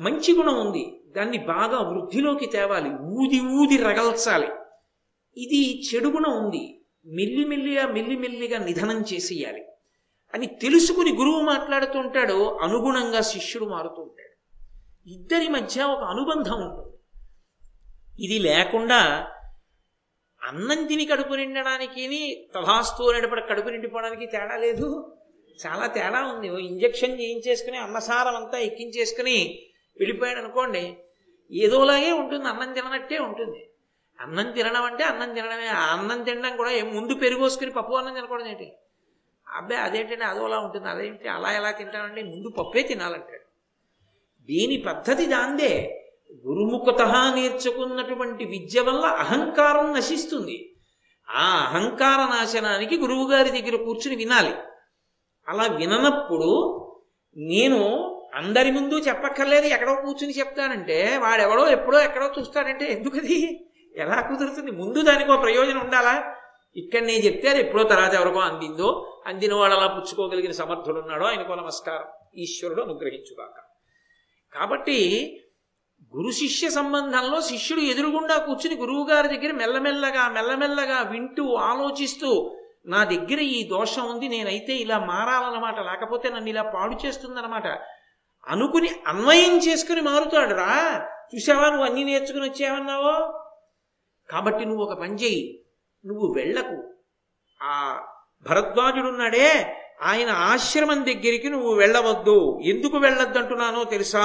మంచి 0.00 0.36
గుణం 0.36 0.66
ఉంది. 0.66 0.97
దాన్ని 1.16 1.38
బాగా 1.38 1.78
వృద్ధిలోకి 1.80 2.46
తేవాలి 2.46 2.90
ఊది 2.90 3.40
ఊది 3.40 3.76
రగల్చాలి. 3.76 4.48
ఇది 5.36 5.82
చెడుగున 5.82 6.26
ఉంది. 6.26 6.80
మెల్లిమెల్లిగా 7.06 7.86
మెల్లిమెల్లిగా 7.86 8.64
నిధనం 8.64 9.00
చేసేయాలి. 9.00 9.64
అని 10.34 10.46
తెలుసుకుని 10.46 11.12
గురువు 11.12 11.40
మాట్లాడుతూ 11.40 11.98
ఉంటాడు 11.98 12.58
అనుగుణంగా 12.58 13.20
శిష్యుడు 13.20 13.64
మారుతూ 13.64 14.02
ఉంటాడు. 14.02 14.28
ఇద్దరి 15.08 15.48
మధ్య 15.48 15.82
ఒక 15.82 16.02
అనుబంధం 16.02 16.52
ఉంటుంది. 16.52 16.96
ఇది 18.24 18.38
లేకుండా 18.38 19.30
అన్నం 20.42 20.86
తిని 20.86 21.06
కడుపు 21.06 21.34
నిండడానికి 21.34 22.48
తథాస్తు 22.54 23.02
అనేటప్పుడు 23.02 23.40
కడుపు 23.40 23.68
నిండిపోవడానికి 23.68 24.26
తేడా 24.26 24.56
లేదు. 24.56 25.16
చాలా 25.66 25.86
తేడా 25.86 26.22
ఉంది. 26.22 26.66
ఇంజక్షన్ 26.66 27.20
చేయించేసుకుని 27.20 27.78
అన్నసారం 27.78 28.36
అంతా 28.36 28.58
ఎక్కించేసుకుని 28.58 29.67
వెళ్ళిపోయాడు 30.00 30.38
అనుకోండి 30.38 30.96
ఏదోలాగే 31.52 32.12
ఉంటుంది 32.12 32.48
అన్నం 32.48 32.72
తిననట్టే 32.72 33.18
ఉంటుంది. 33.18 33.70
అన్నం 34.20 34.50
తినడం 34.50 34.82
అంటే 34.82 35.04
అన్నం 35.04 35.34
తినడమే. 35.34 35.66
అన్నం 35.66 36.22
తినడం 36.22 36.56
కూడా 36.56 36.70
ఏం 36.70 36.96
ముందు 36.96 37.14
పెరుగోసుకుని 37.14 37.70
పప్పు 37.70 37.92
అన్నం 37.92 38.14
తినకూడదు 38.14 38.48
ఏంటి? 38.48 38.72
అబ్బాయి 39.48 39.80
అదేంటంటే 39.80 40.24
అదోలా 40.24 40.58
ఉంటుంది 40.58 40.88
అదేంటి 40.88 41.28
అలా 41.28 41.52
ఎలా 41.52 41.70
తింటానంటే 41.70 42.22
ముందు 42.22 42.48
పప్పే 42.48 42.82
తినాలంటాడు. 42.82 43.48
దీని 44.40 44.82
పద్ధతి 44.82 45.26
దాందే 45.26 46.04
గురుముఖత 46.46 47.02
నేర్చుకున్నటువంటి 47.34 48.44
విద్య 48.44 48.80
వల్ల 48.80 49.04
అహంకారం 49.04 49.92
నశిస్తుంది. 49.92 50.72
ఆ 51.30 51.48
అహంకార 51.56 52.18
నాశనానికి 52.18 52.96
గురువుగారి 52.96 53.50
దగ్గర 53.50 53.76
కూర్చుని 53.76 54.16
వినాలి. 54.16 54.54
అలా 55.48 55.66
విననప్పుడు 55.76 56.50
నేను 57.36 58.14
అందరి 58.34 58.70
ముందు 58.70 58.94
చెప్పక్కర్లేదు 58.94 59.66
ఎక్కడో 59.66 59.94
కూర్చుని 59.94 60.32
చెప్తానంటే 60.32 61.16
వాడెవడో 61.16 61.68
ఎప్పుడో 61.68 62.00
ఎక్కడో 62.00 62.40
చూస్తాడంటే 62.40 62.86
ఎందుకది? 62.86 63.66
ఎలా 63.96 64.20
కుదురుతుంది? 64.20 64.70
ముందు 64.70 65.02
దానికి 65.02 65.30
ఒక 65.30 65.42
ప్రయోజనం 65.42 65.80
ఉండాలా? 65.80 66.34
ఇక్కడ 66.76 67.00
నేను 67.00 67.24
చెప్తే 67.24 67.48
అది 67.48 67.60
ఎప్పుడో 67.60 67.84
తర్వాత 67.84 68.14
ఎవరికో 68.14 68.38
అందిందో 68.38 69.18
అందిన 69.26 69.54
వాడు 69.54 69.74
అలా 69.74 69.86
పుచ్చుకోగలిగిన 69.86 70.52
సమర్థుడు 70.52 71.00
ఉన్నాడో 71.00 71.24
ఆయనకో 71.24 71.54
నమస్కారం. 71.54 72.06
ఈశ్వరుడు 72.36 72.82
అనుగ్రహించుగాక. 72.82 73.62
కాబట్టి 74.52 74.98
గురు 76.16 76.30
శిష్య 76.30 76.70
సంబంధంలో 76.70 77.40
శిష్యుడు 77.40 77.80
ఎదురుగుండా 77.80 78.36
కూర్చుని 78.36 78.74
గురువు 78.74 79.10
గారి 79.10 79.28
దగ్గర 79.28 79.52
మెల్లమెల్లగా 79.52 80.28
మెల్లమెల్లగా 80.28 81.02
వింటూ 81.02 81.54
ఆలోచిస్తూ 81.54 82.54
నా 82.86 83.04
దగ్గర 83.04 83.40
ఈ 83.40 83.68
దోషం 83.68 84.10
ఉంది 84.10 84.28
నేనైతే 84.28 84.76
ఇలా 84.76 84.98
మారాలన్నమాట 84.98 85.80
లేకపోతే 85.80 86.28
నన్ను 86.28 86.48
ఇలా 86.48 86.62
పాడు 86.62 87.06
చేస్తుందన్నమాట. 87.06 87.78
అనుకుని 88.46 88.90
అన్వయం 89.06 89.58
చేసుకుని 89.58 90.00
మారుతాడు 90.00 90.54
రా 90.54 91.06
చూసావా 91.34 91.68
నువ్వు 91.68 91.84
అన్ని 91.84 92.04
నేర్చుకుని 92.04 92.50
వచ్చావన్నావో? 92.50 93.44
కాబట్టి 94.30 94.64
నువ్వు 94.64 94.84
ఒక 94.84 94.98
పని 95.00 95.14
చెయ్యి. 95.14 95.64
నువ్వు 96.06 96.34
వెళ్ళకు. 96.34 96.94
ఆ 97.62 98.02
భరద్వాజుడున్నాడే 98.42 99.76
ఆయన 100.02 100.30
ఆశ్రమం 100.30 101.04
దగ్గరికి 101.04 101.48
నువ్వు 101.48 101.74
వెళ్ళవద్దు. 101.74 102.60
ఎందుకు 102.60 102.96
వెళ్ళొద్దంటున్నానో 102.96 103.84
తెలుసా? 103.84 104.24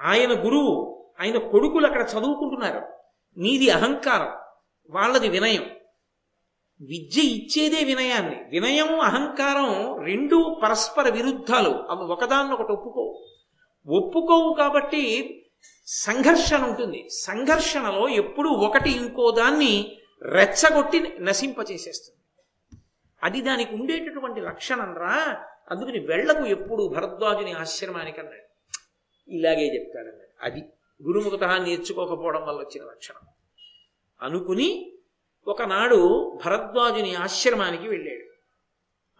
ఆయన 0.00 0.44
గురువు 0.44 1.04
ఆయన 1.20 1.38
కొడుకులు 1.38 1.86
అక్కడ 1.86 2.02
చదువుకుంటున్నారు. 2.02 2.82
నీది 3.36 3.70
అహంకారం 3.70 4.32
వాళ్ళది 4.90 5.28
వినయం. 5.28 5.64
విద్య 6.80 7.20
ఇచ్చేదే 7.22 7.84
వినయాన్ని. 7.84 8.44
వినయం 8.48 9.00
అహంకారం 9.00 10.00
రెండు 10.04 10.60
పరస్పర 10.62 11.08
విరుద్ధాలు. 11.08 11.70
అవి 11.70 12.12
ఒకదాన్నొకటి 12.12 12.72
ఒప్పుకోవు. 12.72 13.26
ఒప్పుకోవు 13.86 14.54
కాబట్టి 14.54 15.36
సంఘర్షణ 15.86 16.66
ఉంటుంది. 16.66 17.08
సంఘర్షణలో 17.08 18.08
ఎప్పుడు 18.08 18.48
ఒకటి 18.48 18.90
ఇంకో 18.90 19.30
దాన్ని 19.30 19.98
రెచ్చగొట్టి 20.22 21.18
నశింపచేసేస్తుంది. 21.20 22.18
అది 23.22 23.40
దానికి 23.40 23.74
ఉండేటటువంటి 23.74 24.40
లక్షణం 24.40 24.94
రా. 24.96 25.44
అందుకని 25.70 25.98
వెళ్ళకు 25.98 26.44
ఎప్పుడు 26.44 26.88
భరద్వాజుని 26.88 27.52
ఆశ్రమానికి 27.52 28.20
అన్నాడు. 28.20 28.78
ఇలాగే 29.30 29.74
చెప్తాడన్నాడు 29.74 30.44
అది 30.44 30.60
గురుముఖత 31.02 31.44
నేర్చుకోకపోవడం 31.44 32.42
వల్ల 32.42 32.58
వచ్చిన 32.58 32.84
లక్షణం. 32.84 33.28
అనుకుని 34.22 34.92
ఒకనాడు 35.46 36.32
భరద్వాజుని 36.46 37.14
ఆశ్రమానికి 37.14 37.88
వెళ్ళాడు. 37.88 38.30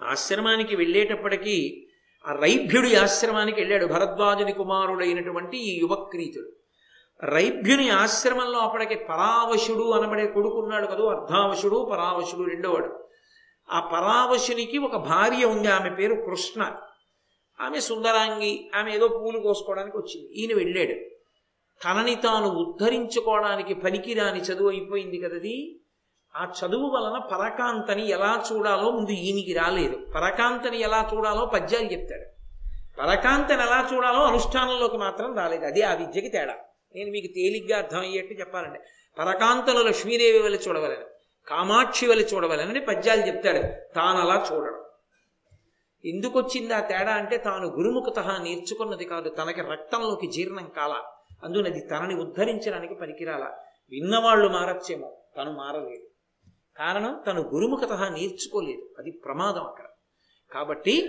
ఆశ్రమానికి 0.04 0.76
వెళ్ళేటప్పటికీ 0.76 1.86
ఆ 2.26 2.32
రైభ్యుడి 2.32 2.96
ఆశ్రమానికి 2.96 3.60
వెళ్ళాడు 3.60 3.86
భరద్వాజుని 3.86 4.52
కుమారుడైనటువంటి 4.52 5.58
ఈ 5.58 5.80
యువక్రీతుడు. 5.80 6.52
రైభ్యుని 7.22 7.90
ఆశ్రమంలో 7.90 8.58
అప్పటికి 8.58 8.94
పరావశుడు 8.94 9.90
అనబడే 9.90 10.26
కొడుకున్నాడు 10.26 10.86
కదూ 10.86 11.06
అర్ధావశుడు 11.06 11.88
పరావశుడు 11.92 12.50
రెండోవాడు. 12.50 13.08
ఆ 13.70 13.80
పరావశునికి 13.80 14.78
ఒక 14.78 14.96
భార్య 14.96 15.44
ఉంది 15.44 15.68
ఆమె 15.68 15.90
పేరు 15.90 16.14
కృష్ణ. 16.14 16.76
ఆమె 17.60 17.80
సుందరాంగి 17.80 18.70
ఆమె 18.74 18.94
ఏదో 18.94 19.08
పూలు 19.08 19.38
కోసుకోవడానికి 19.38 19.96
వచ్చింది. 19.96 20.32
ఈయన 20.32 20.54
వెళ్ళాడు. 20.54 21.10
తనని 21.84 22.14
తాను 22.14 22.46
ఉద్ధరించుకోవడానికి 22.46 23.74
పనికిరాని 23.74 24.40
చదువు 24.40 24.68
అయిపోయింది 24.70 25.20
కదది. 25.20 25.80
ఆ 26.36 26.44
చదువు 26.44 26.90
వలన 26.90 27.18
పరకాంతని 27.18 28.08
ఎలా 28.08 28.44
చూడాలో 28.52 28.90
ముందు 28.90 29.10
ఈయనకి 29.10 29.52
రాలేదు. 29.52 30.06
పరకాంతని 30.14 30.80
ఎలా 30.80 31.10
చూడాలో 31.14 31.46
పద్యాలు 31.46 31.84
చెప్తాడు. 31.84 32.40
పరకాంతని 33.00 33.62
ఎలా 33.62 33.90
చూడాలో 33.94 34.24
అనుష్ఠానంలోకి 34.24 34.96
మాత్రం 34.96 35.36
రాలేదు. 35.36 35.64
అది 35.64 35.82
ఆ 35.82 35.94
విద్యకి 35.94 36.28
తేడా. 36.28 36.54
నేను 36.94 37.10
మీకు 37.10 37.26
తేలిగ్గా 37.26 37.78
అర్థమయ్యేట్టు 37.78 38.34
చెప్పాలంటే 38.34 38.84
పరకాంతలో 39.18 39.82
లక్ష్మీదేవి 39.82 40.38
వల్ల 40.38 40.56
చూడవలని 40.56 41.04
కామాక్షి 41.48 42.06
వల్ల 42.06 42.22
చూడవలనని 42.22 42.80
పద్యాలు 42.80 43.20
చెప్తాడు. 43.20 43.94
తాను 43.94 44.18
అలా 44.18 44.46
చూడడం. 44.52 44.80
ఎందుకు 46.04 46.38
వచ్చింది 46.38 46.74
ఆ 46.74 46.80
తేడా 46.80 47.12
అంటే 47.12 47.36
తాను 47.36 47.66
గురుముఖత 47.66 48.18
నేర్చుకున్నది 48.18 49.04
కాదు. 49.04 49.28
తనకి 49.28 49.60
రక్తంలోకి 49.60 50.26
జీర్ణం 50.26 50.68
కాల. 50.76 51.02
అందునది 51.44 51.80
తనని 51.80 52.14
ఉద్ధరించడానికి 52.14 52.94
పనికిరాల. 52.94 53.52
విన్నవాళ్ళు 53.90 54.48
మారచ్చేమో 54.48 55.18
తను 55.36 55.52
మారలేదు. 55.52 56.09
కారణం 56.80 57.22
తను 57.26 57.40
గురుముఖత 57.42 57.92
నేర్చుకోలేదు. 57.92 58.94
అది 58.98 59.10
ప్రమాదం 59.10 59.64
అక్కడ. 59.64 59.84
కాబట్టి 60.52 61.08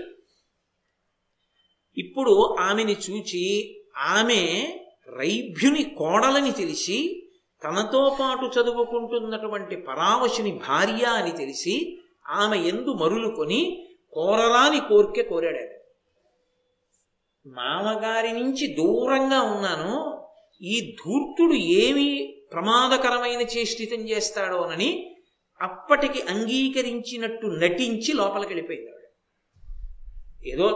ఇప్పుడు 1.97 2.55
ఆమెని 2.59 2.93
చూచి 2.93 3.43
ఆమె 3.97 4.73
రైభ్యుని 5.17 5.83
కోడలని 5.83 6.51
తెలిసి 6.51 7.27
తనతో 7.63 8.17
పాటు 8.21 8.59
చదువుకుంటున్నటువంటి 8.59 9.75
పరావశుని 9.75 10.51
భార్య 10.51 11.05
అని 11.05 11.31
తెలిసి 11.31 11.99
ఆమె 12.27 12.57
ఎందు 12.57 12.93
మరులుకొని 12.93 13.87
కోరరాని 14.13 14.79
కోరికే 14.79 15.29
కోరాడు 15.29 15.81
మామగారి 17.49 18.31
నుంచి 18.31 18.67
దూరంగా 18.67 19.41
ఉన్నాను. 19.41 20.23
ఈ 20.61 20.95
ధూర్తుడు 21.05 21.53
ఏమి 21.53 22.37
ప్రమాదకరమైన 22.51 23.41
చేష్టితం 23.41 24.09
చేస్తాడోనని 24.09 25.10
అప్పటికి 25.61 26.19
అంగీకరించినట్టు 26.21 27.47
నటించి 27.47 28.11
లోపలికి 28.13 28.47
వెళ్ళిపోయింది 28.47 28.89
ఆవిడ. 28.91 29.07
ఏదో 30.53 30.67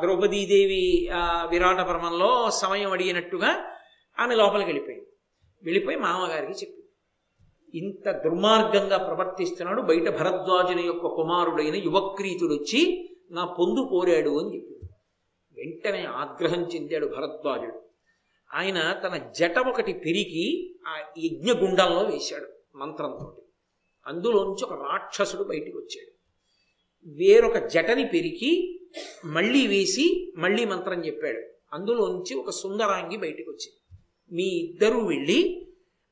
ద్రౌపదీదేవి 0.00 0.82
విరాట 1.50 1.80
పర్మంలో 1.80 2.30
సమయం 2.50 2.90
అడిగినట్టుగా 2.92 3.50
ఆమె 4.18 4.34
లోపలికి 4.34 4.68
వెళ్ళిపోయింది. 4.70 5.06
వెళ్ళిపోయి 5.62 5.96
మామగారికి 5.96 6.52
చెప్పింది. 6.52 6.76
ఇంత 7.78 8.06
దుర్మార్గంగా 8.24 8.98
ప్రవర్తిస్తున్నాడు 8.98 9.82
బయట 9.82 10.08
భరద్వాజుని 10.08 10.82
యొక్క 10.82 11.06
కుమారుడైన 11.06 11.76
యువక్రీతుడు 11.76 12.54
వచ్చి 12.54 12.80
నా 13.30 13.44
పొందు 13.58 13.88
కోరాడు 13.90 14.32
అని 14.40 14.56
చెప్పింది. 14.56 14.88
వెంటనే 15.56 16.02
ఆగ్రహం 16.22 16.62
చెందాడు 16.62 17.06
భరద్వాజుడు. 17.06 17.78
ఆయన 18.52 18.78
తన 19.04 19.14
జట 19.38 19.58
ఒకటి 19.68 19.92
పెరిగి 19.92 20.46
ఆ 20.86 20.94
యజ్ఞగుండంలో 21.18 22.02
వేశాడు 22.02 22.48
మంత్రంతో 22.76 23.36
అందులోంచి 24.06 24.64
ఒక 24.64 24.72
రాక్షసుడు 24.72 25.42
బయటికి 25.42 25.76
వచ్చాడు. 25.76 26.20
వేరొక 27.06 27.56
జటని 27.56 28.04
పెరికి 28.04 28.80
మళ్ళీ 29.24 29.66
వేసి 29.66 30.32
మళ్ళీ 30.36 30.64
మంత్రం 30.64 31.06
చెప్పాడు. 31.06 31.40
అందులోంచి 31.72 32.34
ఒక 32.34 32.50
సుందరాంగి 32.50 33.16
బయటికి 33.16 33.50
వచ్చింది. 33.50 34.02
మీ 34.34 34.42
ఇద్దరూ 34.42 35.06
వెళ్ళి 35.06 35.66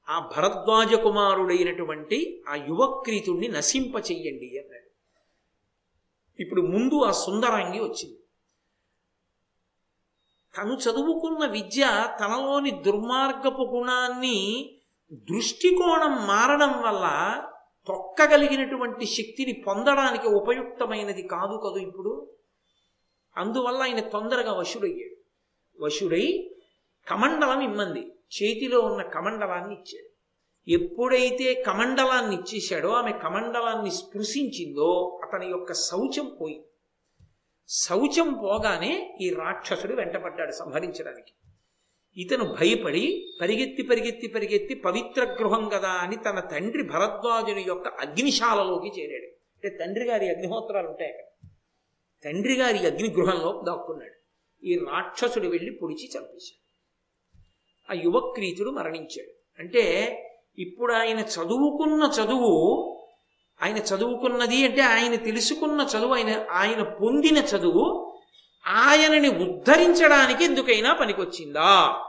ఆ 0.08 0.30
భరద్వాజ 0.36 0.94
కుమారుడైనటువంటి 0.94 2.42
ఆ 2.48 2.54
యువక్రీతుణ్ణి 2.54 3.48
నశింప 3.48 3.94
చెయ్యండి 3.96 4.58
అన్నాడు. 4.58 4.88
ఇప్పుడు 6.42 6.62
ముందు 6.62 7.02
ఆ 7.02 7.10
సుందరాంగి 7.10 7.80
వచ్చింది. 7.80 8.18
తను 10.56 10.74
చదువుకున్న 10.74 11.50
విద్య 11.50 12.06
తనలోని 12.20 12.70
దుర్మార్గపు 12.70 13.62
గుణాన్ని 13.62 14.70
దృష్టికోణం 15.12 16.26
మారడం 16.26 16.82
వల్ల 16.82 17.06
తొక్కగలిగినటువంటి 17.88 19.06
శక్తిని 19.06 19.52
పొందడానికి 19.52 20.28
ఉపయుక్తమైనది 20.28 21.22
కాదు 21.22 21.56
కదూ 21.56 21.76
ఇప్పుడు? 21.76 22.30
అందువల్ల 23.36 23.82
ఆయన 23.82 24.00
తొందరగా 24.00 24.52
వశుడయ్యాడు. 24.52 25.16
వశుడై 25.84 26.50
కమండలం 27.08 27.60
ఇమ్మంది. 27.60 28.00
చేతిలో 28.42 28.80
ఉన్న 28.80 29.02
కమండలాన్ని 29.02 29.74
ఇచ్చాడు. 29.74 30.08
ఎప్పుడైతే 30.70 31.62
కమండలాన్ని 31.62 32.36
ఇచ్చేశాడో 32.36 32.88
ఆమె 32.88 33.12
కమండలాన్ని 33.12 33.90
స్పృశించిందో 33.90 35.20
అతని 35.22 35.46
యొక్క 35.46 35.72
శౌచం 35.72 36.36
పోయింది. 36.40 36.64
శౌచం 37.68 38.34
పోగానే 38.34 39.18
ఈ 39.20 39.30
రాక్షసుడు 39.30 39.94
వెంటపడ్డాడు 39.94 40.52
సంహరించడానికి. 40.52 41.32
ఇతను 42.18 42.44
భయపడి 42.44 43.32
పరిగెత్తి 43.40 43.82
పరిగెత్తి 43.82 44.26
పరిగెత్తి 44.26 44.74
పవిత్ర 44.74 45.24
గృహం 45.24 45.68
కదా 45.68 45.88
అని 45.88 46.16
తన 46.16 46.40
తండ్రి 46.40 46.82
భరద్వాజుని 46.82 47.64
యొక్క 47.68 47.88
అగ్నిశాలలోకి 47.88 49.00
చేరాడు. 49.00 49.24
అంటే 49.24 49.78
తండ్రి 49.84 50.04
గారి 50.04 50.28
అగ్నిహోత్రాలు 50.28 50.88
ఉంటాయి 50.88 51.10
అక్కడ. 51.10 51.48
తండ్రి 52.24 52.54
గారి 52.54 52.78
అగ్ని 52.78 53.10
గృహంలో 53.10 53.62
దాక్కున్నాడు. 53.66 54.18
ఈ 54.64 54.78
రాక్షసుడు 54.78 55.48
వెళ్ళి 55.48 55.70
పొడిచి 55.70 56.10
చంపేశాడు. 56.18 56.68
ఆ 57.92 58.02
యువక్రీతుడు 58.04 58.70
మరణించాడు. 58.70 59.62
అంటే 59.62 60.14
ఇప్పుడు 60.58 60.92
ఆయన 60.92 61.18
చదువుకున్న 61.18 62.10
చదువు 62.20 62.94
ఆయన 63.62 63.76
చదువుకున్నది 63.76 64.64
అంటే 64.64 64.80
ఆయన 64.80 65.14
తెలుసుకున్న 65.14 65.88
చదువు 65.96 66.14
ఆయన 66.14 66.46
ఆయన 66.50 66.82
పొందిన 66.82 67.38
చదువు 67.38 68.07
ఆయనని 68.68 69.28
ఉద్ధరించడానికి 69.28 70.44
ఎందుకైనా 70.44 70.92
పనికొచ్చిందా? 70.92 72.00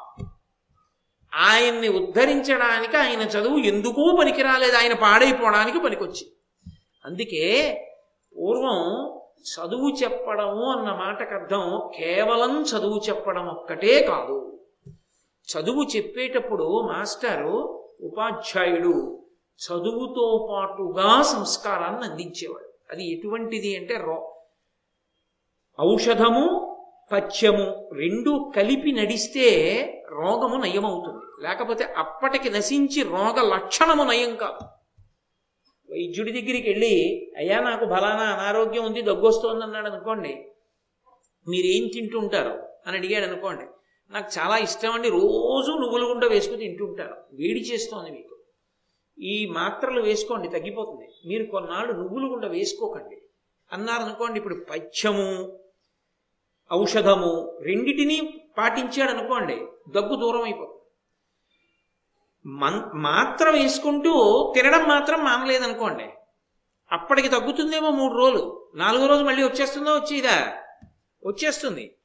ఆయన్ని 1.34 1.88
ఉద్ధరించడానికి 1.88 2.98
ఆయన 2.98 3.22
చదువు 3.22 3.58
ఎందుకూ 3.58 4.18
పనికిరాలేదు 4.20 4.76
ఆయన 4.76 4.94
పాడైపోవడానికి 4.94 5.80
పనికొచ్చింది. 5.80 6.32
అందుకే 7.06 7.78
పూర్వం 8.38 9.10
చదువు 9.40 9.90
చెప్పడము 10.04 10.72
అన్న 10.72 10.92
మాటకు 10.92 11.34
అర్థం 11.34 11.92
కేవలం 11.98 12.62
చదువు 12.62 13.02
చెప్పడం 13.10 13.48
ఒక్కటే 13.48 14.04
కాదు. 14.04 14.60
చదువు 15.48 15.84
చెప్పేటప్పుడు 15.96 16.82
మాస్టారు 16.82 17.86
ఉపాధ్యాయుడు 18.02 19.26
చదువుతో 19.60 20.48
పాటుగా 20.52 21.22
సంస్కారాన్ని 21.22 22.06
అందించేవాడు. 22.06 22.92
అది 22.92 23.12
ఎటువంటిది 23.12 23.78
అంటే 23.78 23.98
రో 23.98 24.39
ఔషధము 25.80 26.66
పథ్యము 27.12 27.90
రెండు 27.94 28.52
కలిపి 28.56 28.92
నడిస్తే 28.92 29.50
రోగము 30.10 30.64
నయమవుతుంది. 30.64 31.44
లేకపోతే 31.44 31.84
అప్పటికి 31.84 32.50
నశించి 32.50 33.04
రోగ 33.04 33.54
లక్షణము 33.56 34.04
నయం 34.04 34.36
కాదు. 34.36 34.66
వైద్యుడి 35.92 36.32
దగ్గరికి 36.32 36.70
వెళ్ళి 36.70 37.26
అయ్యా 37.38 37.60
నాకు 37.60 37.86
బలానా 37.86 38.24
అనారోగ్యం 38.24 38.86
ఉంది 38.86 39.02
దగ్గొస్తోంది 39.02 39.64
అన్నాడు 39.64 39.88
అనుకోండి. 39.88 40.52
మీరేం 41.48 41.88
తింటుంటారు? 41.88 42.64
అని 42.88 42.98
అడిగాడు 42.98 43.26
అనుకోండి. 43.26 43.64
నాకు 44.12 44.40
చాలా 44.40 44.58
ఇష్టం 44.58 44.92
అండి 44.92 45.10
రోజు 45.10 45.72
నువ్వులు 45.72 46.06
గుండ 46.06 46.26
వేసుకుని 46.26 46.60
తింటుంటారు. 46.60 47.16
వేడి 47.34 47.60
చేస్తోంది 47.60 48.12
మీకు. 48.12 48.36
ఈ 49.22 49.46
మాత్రలు 49.46 50.02
వేసుకోండి 50.02 50.48
తగ్గిపోతుంది. 50.48 51.10
మీరు 51.26 51.44
కొన్నాళ్ళు 51.44 51.94
నువ్వులు 51.94 52.28
గుండ 52.28 52.46
వేసుకోకండి 52.46 53.22
అన్నారనుకోండి 53.74 54.38
ఇప్పుడు 54.38 54.56
పథ్యము 54.56 55.59
ఔషధము 56.74 57.60
రెండిటినీ 57.62 58.44
పాటించాడు 58.58 59.12
అనుకోండి 59.12 59.56
దగ్గు 59.90 60.16
దూరం 60.16 60.44
అయిపోతుంది. 60.44 60.76
మన్ 62.46 62.82
మాత్ర 62.96 63.50
వేసుకుంటూ 63.50 64.14
తినడం 64.56 64.88
మాత్రం 64.88 65.20
మానలేదనుకోండి 65.24 66.10
అప్పటికి 66.92 67.30
తగ్గుతుందేమో 67.30 67.90
మూడు 67.90 68.14
రోజులు 68.14 68.70
నాలుగో 68.76 69.06
రోజు 69.06 69.24
మళ్ళీ 69.24 69.44
వచ్చేస్తుందో 69.44 69.94
వచ్చేదా? 69.94 70.58
వచ్చేస్తుంది. 71.26 71.96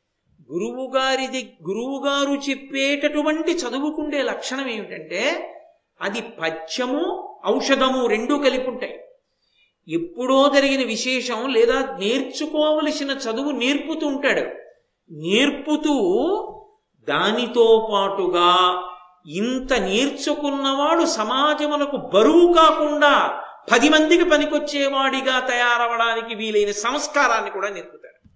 గురువు 0.53 0.93
గారిది 0.97 1.57
గురువు 1.69 2.07
గారు 2.07 2.51
చెప్పేటటువంటి 2.51 3.53
చదువుకుండే 3.53 4.23
లక్షణం 4.23 4.69
ఏమిటంటే 4.69 5.51
అది 6.01 6.21
పథ్యము 6.23 7.35
ఔషధము 7.47 8.07
రెండూ 8.07 8.39
కలిపి 8.39 8.71
ఉంటాయి 8.71 9.04
ఎప్పుడో 9.89 10.51
జరిగిన 10.55 10.87
విశేషం 10.87 11.49
లేదా 11.49 11.97
నేర్చుకోవలసిన 12.01 13.11
చదువు 13.11 13.51
నేర్పుతూ 13.51 14.07
ఉంటాడు. 14.07 14.41
నేర్పుతూ 15.13 15.95
దానితో 17.09 17.89
పాటుగా 17.93 18.83
ఇంత 19.27 19.73
నేర్చుకున్నవాడు 19.73 21.05
సమాజమునకు 21.05 21.97
బరువు 21.97 22.53
కాకుండా 22.53 23.43
పది 23.73 23.89
మందికి 23.89 24.25
పనికొచ్చేవాడిగా 24.25 25.41
తయారవడానికి 25.41 26.35
వీలైన 26.35 26.71
సంస్కారాన్ని 26.71 27.51
కూడా 27.51 27.69
నేర్పుతాడు. 27.69 28.29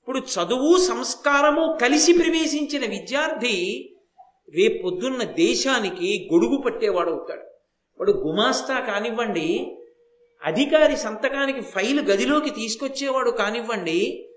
ఇప్పుడు 0.00 0.18
చదువు 0.18 0.76
సంస్కారము 0.76 1.78
కలిసి 1.82 2.12
ప్రవేశించిన 2.12 2.90
విద్యార్థి 2.90 3.88
రేపొద్దున్న 4.54 5.22
దేశానికి 5.22 6.28
గొడుగు 6.32 6.56
పట్టేవాడు 6.56 7.10
అవుతాడు. 7.10 7.42
వాడు 8.00 8.12
గుమాస్తా 8.12 8.80
కానివ్వండి 8.80 9.77
అధికారి 10.46 10.96
సంతకానికి 10.96 11.60
ఫైలు 11.60 12.02
గదిలోకి 12.02 12.50
తీసుకొచ్చేవాడు 12.50 13.30
కానివ్వండి 13.30 14.28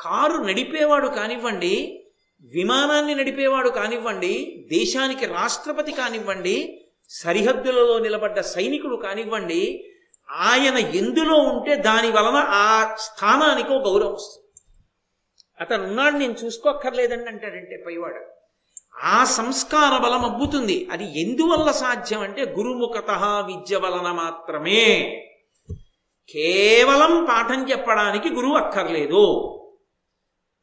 కారు 0.00 0.42
నడిపేవాడు 0.42 1.08
కానివ్వండి 1.08 2.04
విమానాన్ని 2.42 3.14
నడిపేవాడు 3.14 3.68
కానివ్వండి 3.68 4.64
దేశానికి 4.72 5.26
రాష్ట్రపతి 5.26 5.92
కానివ్వండి 5.92 6.84
సరిహద్దులలో 7.08 7.98
నిలబడ్డ 7.98 8.40
సైనికుడు 8.40 8.96
కానివ్వండి 8.96 9.84
ఆయన 10.30 10.78
ఎందులో 10.78 11.36
ఉంటే 11.36 11.76
దాని 11.76 12.10
వలన 12.10 12.46
ఆ 12.48 12.94
స్థానానికి 12.94 13.72
ఒక 13.72 13.84
గౌరవం 13.84 14.12
వస్తుంది. 14.12 14.44
అతను 15.60 15.82
ఉన్నాడు 15.82 16.16
నేను 16.16 16.34
చూసుకోక్కర్లేదండి 16.44 17.30
అంటాడంటే 17.30 17.84
పైవాడు. 17.86 18.20
ఆ 19.04 19.24
సంస్కార 19.24 20.02
బలం 20.02 20.24
అబ్బుతుంది. 20.24 20.88
అది 20.92 21.20
ఎందువల్ల 21.20 21.70
సాధ్యం 21.70 22.20
అంటే 22.20 22.42
గురుముఖత 22.44 23.10
విద్య 23.46 23.76
వలన 23.76 24.12
మాత్రమే. 24.12 25.24
కేవలం 26.32 27.24
పాఠం 27.24 27.70
చెప్పడానికి 27.70 28.28
గురువు 28.28 28.54
అక్కర్లేదు. 28.54 29.54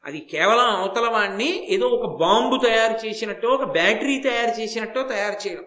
అది 0.05 0.19
కేవలం 0.19 0.75
అవతల 0.75 1.07
వాణ్ణి 1.07 1.67
ఏదో 1.73 1.87
ఒక 1.87 2.19
బాంబు 2.19 2.65
తయారు 2.65 3.07
చేసినట్టు 3.07 3.47
ఒక 3.47 3.63
బ్యాటరీ 3.63 4.19
తయారు 4.19 4.61
చేసినట్టు 4.61 5.07
తయారు 5.09 5.47
చేయడం. 5.47 5.63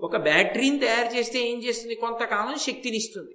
ఒక 0.00 0.16
బ్యాటరీని 0.16 0.78
తయారు 0.78 1.16
చేస్తే 1.16 1.38
ఏం 1.38 1.62
చేస్తుంది? 1.62 1.94
కొంతకాలం 1.94 2.58
శక్తినిస్తుంది. 2.58 3.34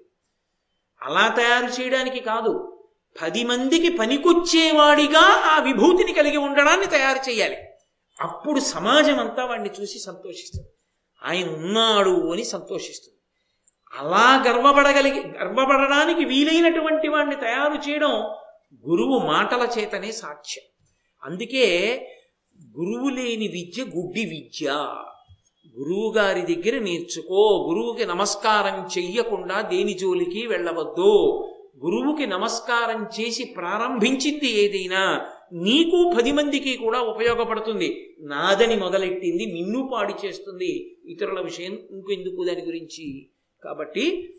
అలా 1.01 1.27
తయారు 1.27 1.81
చేయడానికి 1.81 2.19
కాదు 2.19 2.83
పది 3.21 3.43
మందికి 3.43 3.97
పనికొచ్చేవాడిగా 3.97 5.21
ఆ 5.21 5.63
విభూతిని 5.63 6.13
కలిగి 6.13 6.37
ఉండడాన్ని 6.37 6.85
తయారు 6.85 7.29
చేయాలి. 7.29 7.57
అప్పుడు 8.21 8.59
సమాజం 8.59 9.19
అంతా 9.19 9.45
వాడిని 9.45 9.69
చూసి 9.81 9.99
సంతోషిస్తుంది. 9.99 10.67
ఆయన 11.23 11.49
ఉన్నాడు 11.49 12.31
అని 12.31 12.43
సంతోషిస్తుంది. 12.43 13.19
అలా 13.93 14.43
గర్వపడగలిగి 14.47 15.19
గర్వపడడానికి 15.19 16.25
వీలైనటువంటి 16.25 17.07
వాడిని 17.07 17.35
తయారు 17.35 17.89
చేయడం 17.89 18.13
గురువు 18.89 19.19
మాటల 19.19 19.67
చేతనే 19.79 20.11
సాక్ష్యం 20.11 20.63
అందుకే 21.23 21.65
గురువు 22.77 23.09
లేని 23.09 23.47
విద్య 23.47 23.83
గుడ్డి 23.83 24.25
విద్య. 24.25 24.69
గురువు 25.79 26.13
గారి 26.17 26.41
దగ్గర 26.41 26.79
నేర్చుకో 26.79 27.65
గురువుకి 27.69 28.05
నమస్కారం 28.05 28.89
చెయ్యకుండా 28.97 29.61
దేని 29.61 29.93
జోలికి 29.93 30.47
వెళ్ళవద్దు. 30.47 31.13
గురువుకి 31.85 32.25
నమస్కారం 32.25 33.07
చేసి 33.19 33.43
ప్రారంభించింది 33.43 34.49
ఏదైనా 34.49 35.25
నీకు 35.53 36.13
పది 36.17 36.31
మందికి 36.31 36.77
కూడా 36.77 37.01
ఉపయోగపడుతుంది. 37.01 38.15
నాదని 38.21 38.75
మొదలెట్టింది 38.75 39.45
నిన్ను 39.45 39.89
పాడి 39.93 40.13
చేస్తుంది 40.25 40.99
ఇతరుల 41.05 41.41
విషయం 41.41 41.73
ఇంకెందుకు 41.91 42.43
దాని 42.43 42.61
గురించి? 42.61 43.29
కాబట్టి 43.63 44.35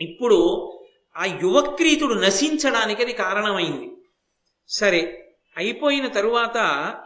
ఇప్పుడు 0.00 0.72
ఆ 1.16 1.24
యువక్రీతుడు 1.24 2.14
నశించడానికి 2.14 3.02
అది 3.02 3.12
కారణమైంది. 3.12 3.90
సరే 4.68 5.24
అయిపోయిన 5.56 6.08
తరువాత 6.08 6.56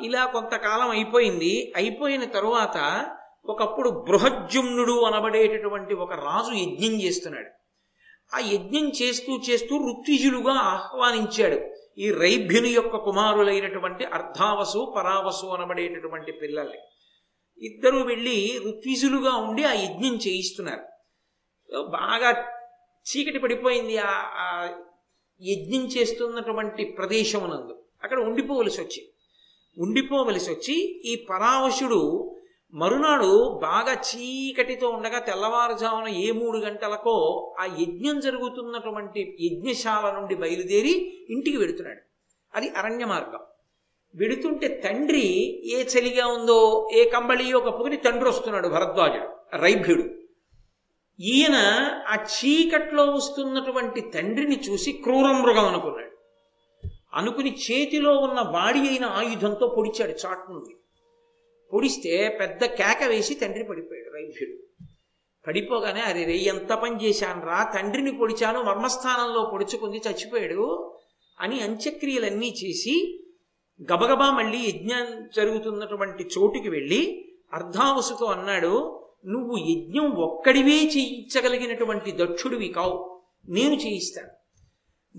ఇలా 0.00 0.24
కొంతకాలం 0.24 0.90
అయిపోయింది. 0.90 1.72
అయిపోయిన 1.76 2.24
తరువాత 2.24 3.06
ఒకప్పుడు 3.44 3.90
బృహజ్యుమ్నుడు 3.90 5.02
అనబడేటటువంటి 5.02 5.94
ఒక 5.94 6.12
రాజు 6.12 6.52
యజ్ఞం 6.54 7.02
చేస్తున్నాడు. 7.02 7.50
ఆ 8.36 8.38
యజ్ఞం 8.38 8.88
చేస్తూ 8.88 9.40
చేస్తూ 9.50 9.76
ఋత్విజులుగా 9.76 10.52
ఆహ్వానించాడు. 10.52 11.74
ఈ 11.98 12.10
రైభ్యుని 12.10 12.68
యొక్క 12.68 12.96
కుమారులైనటువంటి 12.96 14.04
అర్ధావసు 14.04 14.94
పరావసు 14.96 15.46
అనబడేటటువంటి 15.46 16.32
పిల్లల్ని. 16.32 16.78
ఇద్దరు 17.66 17.98
వెళ్ళి 17.98 18.60
ఋత్విజులుగా 18.68 19.36
ఉండి 19.36 19.64
ఆ 19.64 19.72
యజ్ఞం 19.72 20.16
చేయిస్తున్నారు. 20.16 20.91
బాగా 21.80 22.30
చీకటి 23.02 23.38
పడిపోయింది 23.38 23.98
ఆ 23.98 24.64
యజ్ఞం 25.42 25.86
చేస్తున్నటువంటి 25.86 26.84
ప్రదేశమునందు. 26.84 27.82
అక్కడ 28.02 28.20
ఉండిపోవలసి 28.20 28.80
వచ్చి 28.80 29.08
ఉండిపోవలసి 29.78 30.50
వచ్చి 30.50 31.02
ఈ 31.04 31.26
పరావశుడు 31.30 32.34
మరునాడు 32.74 33.58
బాగా 33.62 33.92
చీకటితో 33.92 34.88
ఉండగా 34.88 35.18
తెల్లవారుజామున 35.18 36.08
ఏ 36.08 36.30
మూడు 36.30 36.58
గంటలకో 36.58 37.54
ఆ 37.60 37.64
యజ్ఞం 37.64 38.20
జరుగుతున్నటువంటి 38.20 39.36
యజ్ఞశాల 39.40 40.10
నుండి 40.10 40.34
బయలుదేరి 40.34 41.26
ఇంటికి 41.30 41.56
వెడుతున్నాడు. 41.56 42.00
అది 42.54 42.68
అరణ్య 42.68 43.04
మార్గం. 43.04 43.40
వెడుతుంటే 44.14 44.68
తండ్రి 44.68 45.26
ఏ 45.74 45.84
చలిగా 45.84 46.26
ఉందో 46.26 46.88
ఏ 46.94 47.08
కంబళియో 47.08 47.60
కప్పుకుని 47.60 47.96
తండ్రి 47.96 48.28
వస్తున్నాడు 48.28 48.68
భరద్వాజుడు 48.68 49.56
రైభ్యుడు. 49.56 50.21
ఈయన 51.20 51.54
ఆ 52.08 52.24
చీకట్లో 52.24 53.06
వస్తున్నటువంటి 53.06 54.00
తండ్రిని 54.00 54.60
చూసి 54.70 54.92
క్రూర 54.92 55.32
మృగం 55.32 55.66
అనుకున్నాడు. 55.66 56.16
అనుకుని 57.14 57.50
చేతిలో 57.50 58.18
ఉన్న 58.18 58.40
వాడి 58.40 58.80
అయిన 58.80 59.04
ఆయుధంతో 59.04 59.74
పొడిచాడు 59.76 60.10
చాటు 60.10 60.52
నుండి. 60.52 60.76
పొడిస్తే 61.72 62.36
పెద్ద 62.40 62.64
కేక 62.64 63.08
వేసి 63.08 63.34
తండ్రి 63.34 63.64
పడిపోయాడు 63.64 64.10
వైద్యుడు 64.16 64.56
పడిపోగానే 65.46 66.00
అరే 66.00 66.24
రే 66.24 66.36
ఎంత 66.38 66.72
పని 66.72 67.04
చేశాను 67.04 67.46
రా 67.46 67.72
తండ్రిని 67.74 68.12
పొడిచాను 68.12 68.62
మర్మస్థానంలో 68.62 69.50
పొడుచుకుంది 69.52 69.96
చచ్చిపోయాడు 69.96 70.94
అని 71.40 71.60
అంత్యక్రియలన్నీ 71.60 72.54
చేసి 72.64 73.24
గబగబా 73.92 74.30
మళ్ళీ 74.30 74.58
యజ్ఞం 74.58 75.28
జరుగుతున్నటువంటి 75.36 76.24
చోటుకి 76.24 76.68
వెళ్ళి 76.68 77.32
అర్ధావసుతో 77.52 78.26
అన్నాడు 78.26 79.01
నువ్వు 79.26 79.56
యజ్ఞం 79.56 80.10
ఒక్కడివే 80.10 80.76
చేయించగలిగినటువంటి 80.76 82.12
దక్షుడివి 82.12 82.68
కావు. 82.68 83.22
నేను 83.48 83.74
చేయిస్తాను. 83.74 84.28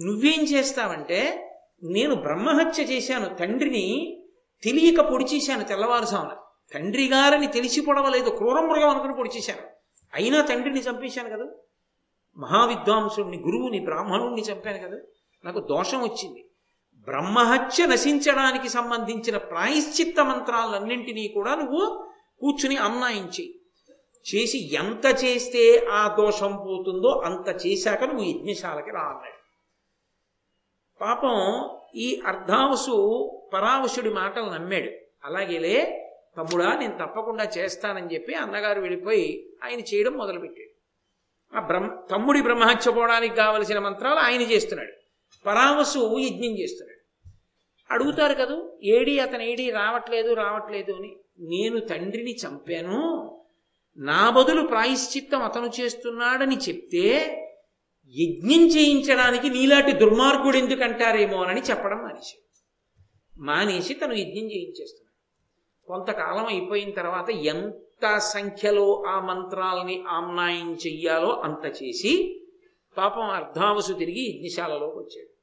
నువ్వేం 0.06 0.44
చేస్తావంటే 0.44 1.50
నేను 1.84 2.16
బ్రహ్మహత్య 2.16 2.84
చేశాను 2.84 3.36
తండ్రిని 3.36 4.20
తెలియక 4.64 5.02
పొడిచేశాను 5.02 5.64
తెల్లవారుసామున 5.64 6.36
తండ్రి 6.74 7.08
గారని 7.08 7.48
తెలిసి 7.48 7.82
పొడవలేదు 7.82 8.30
క్రూర 8.30 8.60
మృగం 8.60 8.90
అనుకుని 8.90 9.14
పొడిచేశాను. 9.14 9.68
అయినా 10.14 10.42
తండ్రిని 10.42 10.80
చంపేశాను 10.80 11.30
కదా. 11.30 11.46
మహావిద్వాంసుడిని 12.38 13.38
గురువుని 13.38 13.80
బ్రాహ్మణుణ్ణి 13.80 14.42
చంపాను 14.42 14.88
కదా. 14.88 14.98
నాకు 15.46 15.60
దోషం 15.60 16.02
వచ్చింది. 16.02 16.46
బ్రహ్మహత్య 16.98 17.86
నశించడానికి 17.86 18.70
సంబంధించిన 18.70 19.38
ప్రాయశ్చిత్త 19.38 20.26
మంత్రాలన్నింటినీ 20.26 21.28
కూడా 21.28 21.56
నువ్వు 21.56 22.10
కూర్చుని 22.40 22.78
అన్నాయించేయి 22.78 23.60
చేసి 24.36 24.74
ఎంత 24.74 25.24
చేస్తే 25.24 25.86
ఆ 25.92 26.16
దోషం 26.16 26.56
పోతుందో 26.68 27.10
అంత 27.10 27.68
చేశాక 27.68 28.04
నువ్వు 28.04 28.24
యజ్ఞశాలకి 28.24 28.92
రా 28.92 29.02
అన్నాడు 29.02 29.44
పాపం 31.02 31.70
ఈ 31.96 32.22
అర్ధావసు 32.26 32.96
పరావశుడి 33.54 34.10
మాటలు 34.10 34.44
నమ్మాడు. 34.44 34.90
అలాగేలే 35.24 36.00
తమ్ముడా 36.38 36.74
నేను 36.74 36.98
తప్పకుండా 36.98 37.44
చేస్తానని 37.44 38.14
చెప్పి 38.14 38.34
అన్నగారు 38.34 38.82
వెళ్ళిపోయి 38.82 39.50
ఆయన 39.64 39.80
చేయడం 39.80 40.14
మొదలుపెట్టాడు. 40.14 40.74
ఆ 41.58 41.68
బ్రహ్మ 41.68 41.90
తమ్ముడి 42.12 42.42
బ్రహ్మహత్య 42.42 42.92
పోవడానికి 42.92 43.36
కావలసిన 43.36 43.80
మంత్రాలు 43.80 44.20
ఆయన 44.20 44.42
చేస్తున్నాడు. 44.42 44.92
పరావసు 45.46 46.20
యజ్ఞం 46.20 46.60
చేస్తున్నాడు. 46.60 47.04
అడుగుతారు 47.94 48.34
కదూ 48.34 48.78
ఏడి 48.84 49.20
అతను 49.20 49.42
ఏడి 49.42 49.72
రావట్లేదు 49.72 50.34
రావట్లేదు 50.34 50.92
అని. 50.92 51.16
నేను 51.40 51.80
తండ్రిని 51.80 52.36
చంపాను 52.36 53.00
నా 53.98 54.30
బదులు 54.30 54.68
ప్రాయశ్చిత్తం 54.68 55.42
అతను 55.42 55.72
చేస్తున్నాడని 55.80 56.58
చెప్తే 56.58 57.06
యజ్ఞం 58.06 58.68
చేయించడానికి 58.68 59.50
నీలాంటి 59.50 59.92
దుర్మార్గుడు 59.92 60.58
ఎందుకంటారేమో 60.58 61.44
అని 61.44 61.62
చెప్పడం 61.62 61.98
మానేసి 61.98 62.38
మానేసి 63.40 63.94
తను 63.94 64.14
యజ్ఞం 64.14 64.52
చేయించేస్తున్నాడు. 64.52 65.04
కొంతకాలం 65.88 66.46
అయిపోయిన 66.46 66.92
తర్వాత 66.92 67.30
ఎంత 67.30 68.18
సంఖ్యలో 68.18 69.04
ఆ 69.08 69.20
మంత్రాలని 69.20 70.04
ఆమ్నాయం 70.08 70.74
చెయ్యాలో 70.74 71.30
అంత 71.30 71.66
చేసి 71.84 72.40
పాపం 72.98 73.22
అర్ధావసు 73.22 73.94
తిరిగి 73.94 74.22
యజ్ఞశాలలోకి 74.22 74.98
వచ్చాడు. 74.98 75.34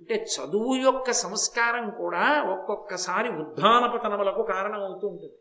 అంటే 0.00 0.14
చదువు 0.14 0.74
యొక్క 0.74 1.10
సంస్కారం 1.10 1.90
కూడా 1.90 2.42
ఒక్కొక్కసారి 2.42 3.28
ఉద్ధానపతనములకు 3.28 4.42
కారణం 4.42 4.84
అవుతూ 4.84 5.08
ఉంటుంది. 5.08 5.34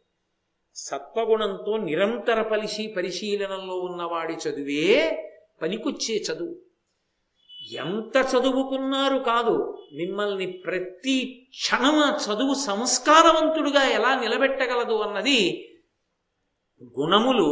సత్వగుణంతో 0.78 1.78
నిరంతర 1.78 2.42
పరిశీ 2.42 2.88
పరిశీలనలో 2.88 3.76
ఉన్నవాడి 3.76 4.34
చదువే 4.34 4.86
పనికొచ్చే 5.62 6.16
చదువు. 6.16 6.56
ఎంత 7.72 8.18
చదువుకున్నారు 8.18 9.18
కాదు 9.18 9.86
మిమ్మల్ని 9.94 10.48
ప్రతి 10.52 11.48
క్షణం 11.50 11.98
చదువు 12.26 12.54
సంస్కారవంతుడుగా 12.54 13.84
ఎలా 13.84 14.20
నిలబెట్టగలదు 14.20 14.94
అన్నది 14.94 15.40
గుణములు 17.00 17.50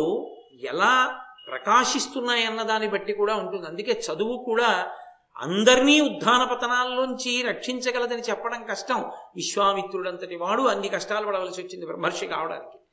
ఎలా 0.63 1.21
ప్రకాశిస్తున్నాయన్న 1.47 2.61
దాన్ని 2.61 2.89
బట్టి 2.89 3.13
కూడా 3.13 3.35
ఉంటుంది. 3.35 3.67
అందుకే 3.67 3.91
చదువు 3.91 4.43
కూడా 4.45 4.91
అందరినీ 5.37 6.01
ఉద్ధాన 6.01 6.53
పతనాల్లోంచి 6.53 7.41
రక్షించగలదని 7.41 8.21
చెప్పడం 8.21 8.63
కష్టం. 8.63 9.11
విశ్వామిత్రుడంతటి 9.35 10.35
వాడు 10.35 10.61
అన్ని 10.61 10.87
కష్టాలు 10.87 11.25
పడవలసి 11.25 11.61
వచ్చింది 11.61 11.85
మహర్షి 11.85 12.27
కావడానికి. 12.27 12.84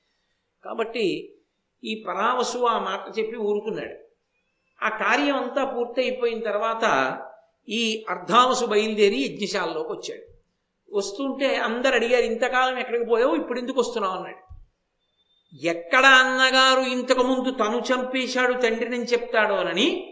కాబట్టి 0.65 1.35
ఈ 1.85 2.05
పరావసు 2.09 2.59
ఆ 2.59 2.79
మాట 2.79 3.19
చెప్పి 3.19 3.37
ఊరుకున్నాడు. 3.37 3.97
ఆ 4.85 4.89
కార్యం 4.89 5.37
అంతా 5.37 5.65
పూర్తయిపోయిన 5.65 6.41
తర్వాత 6.41 7.19
ఈ 7.69 8.05
అర్ధావసు 8.11 8.65
బయలుదేరి 8.65 9.19
యజ్ఞశాలలోకి 9.19 9.93
వచ్చాడు. 9.93 10.33
వస్తుంటే 10.97 11.57
అందరు 11.57 11.95
అడిగారు 11.95 12.25
ఇంతకాలం 12.25 12.79
ఎక్కడికి 12.79 13.05
పోయావు? 13.05 13.35
ఇప్పుడు 13.35 13.59
ఎందుకు 13.59 13.81
వస్తున్నావు? 13.81 14.17
అన్నాడు. 14.17 14.43
ఎక్కడ 15.67 16.07
అన్నగారు? 16.07 16.81
ఇంతకుముందు 16.81 17.51
తను 17.51 17.83
చంపేశాడు 17.95 18.53
తండ్రిని 18.53 19.05
చెప్తాడు 19.05 19.55
అని 19.55 20.09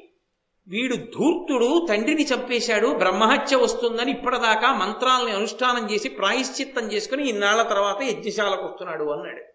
వీడు 0.68 0.96
ధూర్తుడు 0.96 1.86
తండ్రిని 1.90 2.22
చంపేశాడు 2.22 2.88
బ్రహ్మహత్య 2.88 3.56
వస్తుందని 3.56 4.10
ఇప్పటిదాకా 4.10 4.74
మంత్రాలని 4.74 5.30
అనుష్ఠానం 5.30 5.90
చేసి 5.90 6.08
ప్రాయశ్చిత్తం 6.08 6.92
చేసుకుని 6.92 7.28
ఇన్నాళ్ళ 7.28 7.62
తర్వాత 7.62 8.02
యజ్ఞశాలకు 8.02 8.62
వస్తున్నాడు 8.62 9.04
అన్నాడు. 9.04 9.49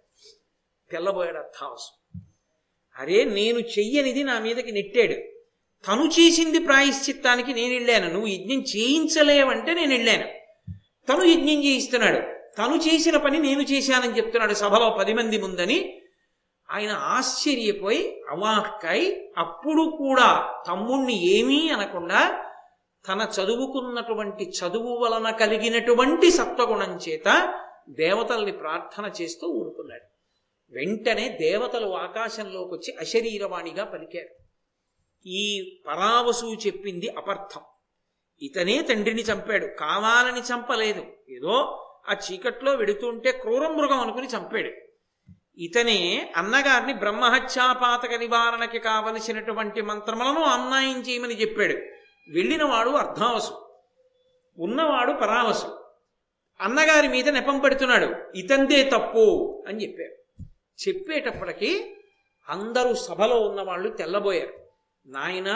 తెల్లబోయాడు 0.91 1.37
అర్థావసు 1.37 2.19
అరే 2.99 3.23
నేను 3.23 3.59
చెయ్యనిది 3.59 4.23
నా 4.23 4.39
మీదకి 4.39 4.71
నెట్టాడు. 4.71 5.13
తను 5.87 6.05
చేసింది 6.05 6.59
ప్రాయశ్చిత్తానికి 6.59 7.53
నేను 7.53 7.73
వెళ్ళాను. 7.73 8.11
నువ్వు 8.11 8.27
యజ్ఞం 8.27 8.61
చేయించలేవంటే 8.61 9.73
నేను 9.73 9.89
వెళ్ళాను. 9.89 10.27
తను 11.09 11.23
యజ్ఞం 11.23 11.63
చేయిస్తున్నాడు. 11.63 12.19
తను 12.57 12.75
చేసిన 12.75 13.17
పని 13.17 13.39
నేను 13.39 13.61
చేశానని 13.61 14.17
చెప్తున్నాడు 14.17 14.53
సభలో 14.53 14.89
పది 14.89 15.13
మంది 15.13 15.37
ముందని. 15.37 16.01
ఆయన 16.71 16.91
ఆశ్చర్యపోయి 16.91 18.21
అవాక్కై 18.29 19.29
అప్పుడు 19.37 19.95
కూడా 19.97 20.53
తమ్ముణ్ణి 20.67 21.27
ఏమీ 21.27 21.69
అనకుండా 21.69 22.45
తన 23.07 23.29
చదువుకున్నటువంటి 23.39 24.49
చదువు 24.49 24.97
వలన 24.97 25.31
కలిగినటువంటి 25.31 26.31
సత్వగుణం 26.31 26.99
చేత 27.09 27.59
దేవతల్ని 27.89 28.51
ప్రార్థన 28.51 29.11
చేస్తూ 29.21 29.47
ఊరుకున్నాడు. 29.47 30.14
వెంటనే 30.69 31.29
దేవతలు 31.29 31.93
ఆకాశంలోకి 31.93 32.73
వచ్చి 32.73 32.95
అశరీరవాణిగా 32.99 33.83
పలికారు. 33.83 34.43
ఈ 35.27 35.77
పరావసు 35.87 36.45
చెప్పింది 36.45 37.09
అపర్థం. 37.09 37.61
ఇతనే 38.41 38.81
తండ్రిని 38.81 39.21
చంపాడు. 39.21 39.65
కావాలని 39.65 40.39
చంపలేదు. 40.39 41.05
ఏదో 41.29 41.53
ఆ 42.09 42.15
చీకట్లో 42.31 42.75
వెడుతుంటే 42.75 43.31
క్రూర 43.31 43.67
మృగం 43.67 43.99
అనుకుని 43.99 44.27
చంపాడు. 44.27 44.71
ఇతనే 45.57 46.33
అన్నగారిని 46.35 46.93
బ్రహ్మహత్యాపాతక 46.93 48.13
నివారణకి 48.13 48.79
కావలసినటువంటి 48.79 49.81
మంత్రములను 49.81 50.41
అన్నాయం 50.41 51.01
చేయమని 51.01 51.41
చెప్పాడు. 51.41 51.73
వెళ్ళినవాడు 52.31 52.89
అర్ధావసు 52.89 53.69
ఉన్నవాడు 54.57 55.11
పరావసు 55.11 55.85
అన్నగారి 56.61 57.07
మీద 57.07 57.29
నెపం 57.29 57.59
పెడుతున్నాడు. 57.59 58.37
ఇతందే 58.37 58.89
తప్పు 58.89 59.63
అని 59.67 59.83
చెప్పారు. 59.83 60.24
చెప్పేటప్పటికి 60.87 61.95
అందరూ 62.49 62.93
సభలో 62.93 63.39
ఉన్న 63.39 63.61
వాళ్ళు 63.61 63.89
తెల్లబోయారు. 63.89 64.53
నాయన 65.05 65.49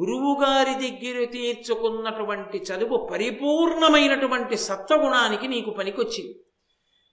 గురువుగారి 0.00 0.74
దగ్గర 0.74 1.24
తీర్చుకున్నటువంటి 1.24 2.58
చదువు 2.58 3.08
పరిపూర్ణమైనటువంటి 3.12 4.56
సత్వగుణానికి 4.56 5.48
నీకు 5.48 5.70
పనికొచ్చింది. 5.70 6.44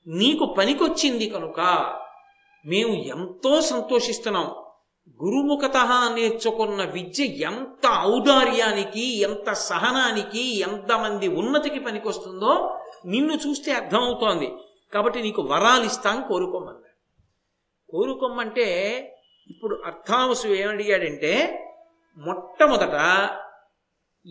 నీకు 0.08 0.46
పనికొచ్చింది 0.46 1.30
కనుక 1.30 1.60
మేము 2.66 2.94
ఎంతో 2.94 3.62
సంతోషిస్తున్నాం. 3.62 4.46
గురుముఖత 5.24 5.78
నేర్చుకున్న 6.16 6.84
విద్య 6.84 7.24
ఎంత 7.24 8.02
ఔదార్యానికి 8.02 9.20
ఎంత 9.20 9.54
సహనానికి 9.54 10.60
ఎంతమంది 10.60 11.28
ఉన్నతికి 11.28 11.80
పనికొస్తుందో 11.80 12.80
నిన్ను 13.06 13.34
చూస్తే 13.34 13.72
అర్థమవుతోంది. 13.72 14.52
కాబట్టి 14.94 15.22
నీకు 15.22 15.42
వరాలు 15.42 15.84
ఇస్తాం 15.84 16.22
కోరుకోమంటే 17.92 18.68
ఇప్పుడు 19.50 19.82
అర్థావసు 19.86 20.48
ఏమడిగాడంటే 20.48 21.34
మొట్టమొదట 22.18 22.98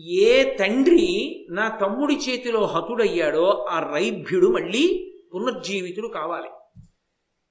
ఏ 0.07 0.55
తండ్రి 0.55 1.45
నా 1.49 1.77
తమ్ముడి 1.81 2.15
చేతిలో 2.15 2.65
హతుడయ్యాడో 2.65 3.65
ఆ 3.69 3.91
రైభ్యుడు 3.93 4.47
మళ్ళీ 4.47 4.83
పునర్జీవితుడు 5.35 6.07
కావాలి. 6.07 6.49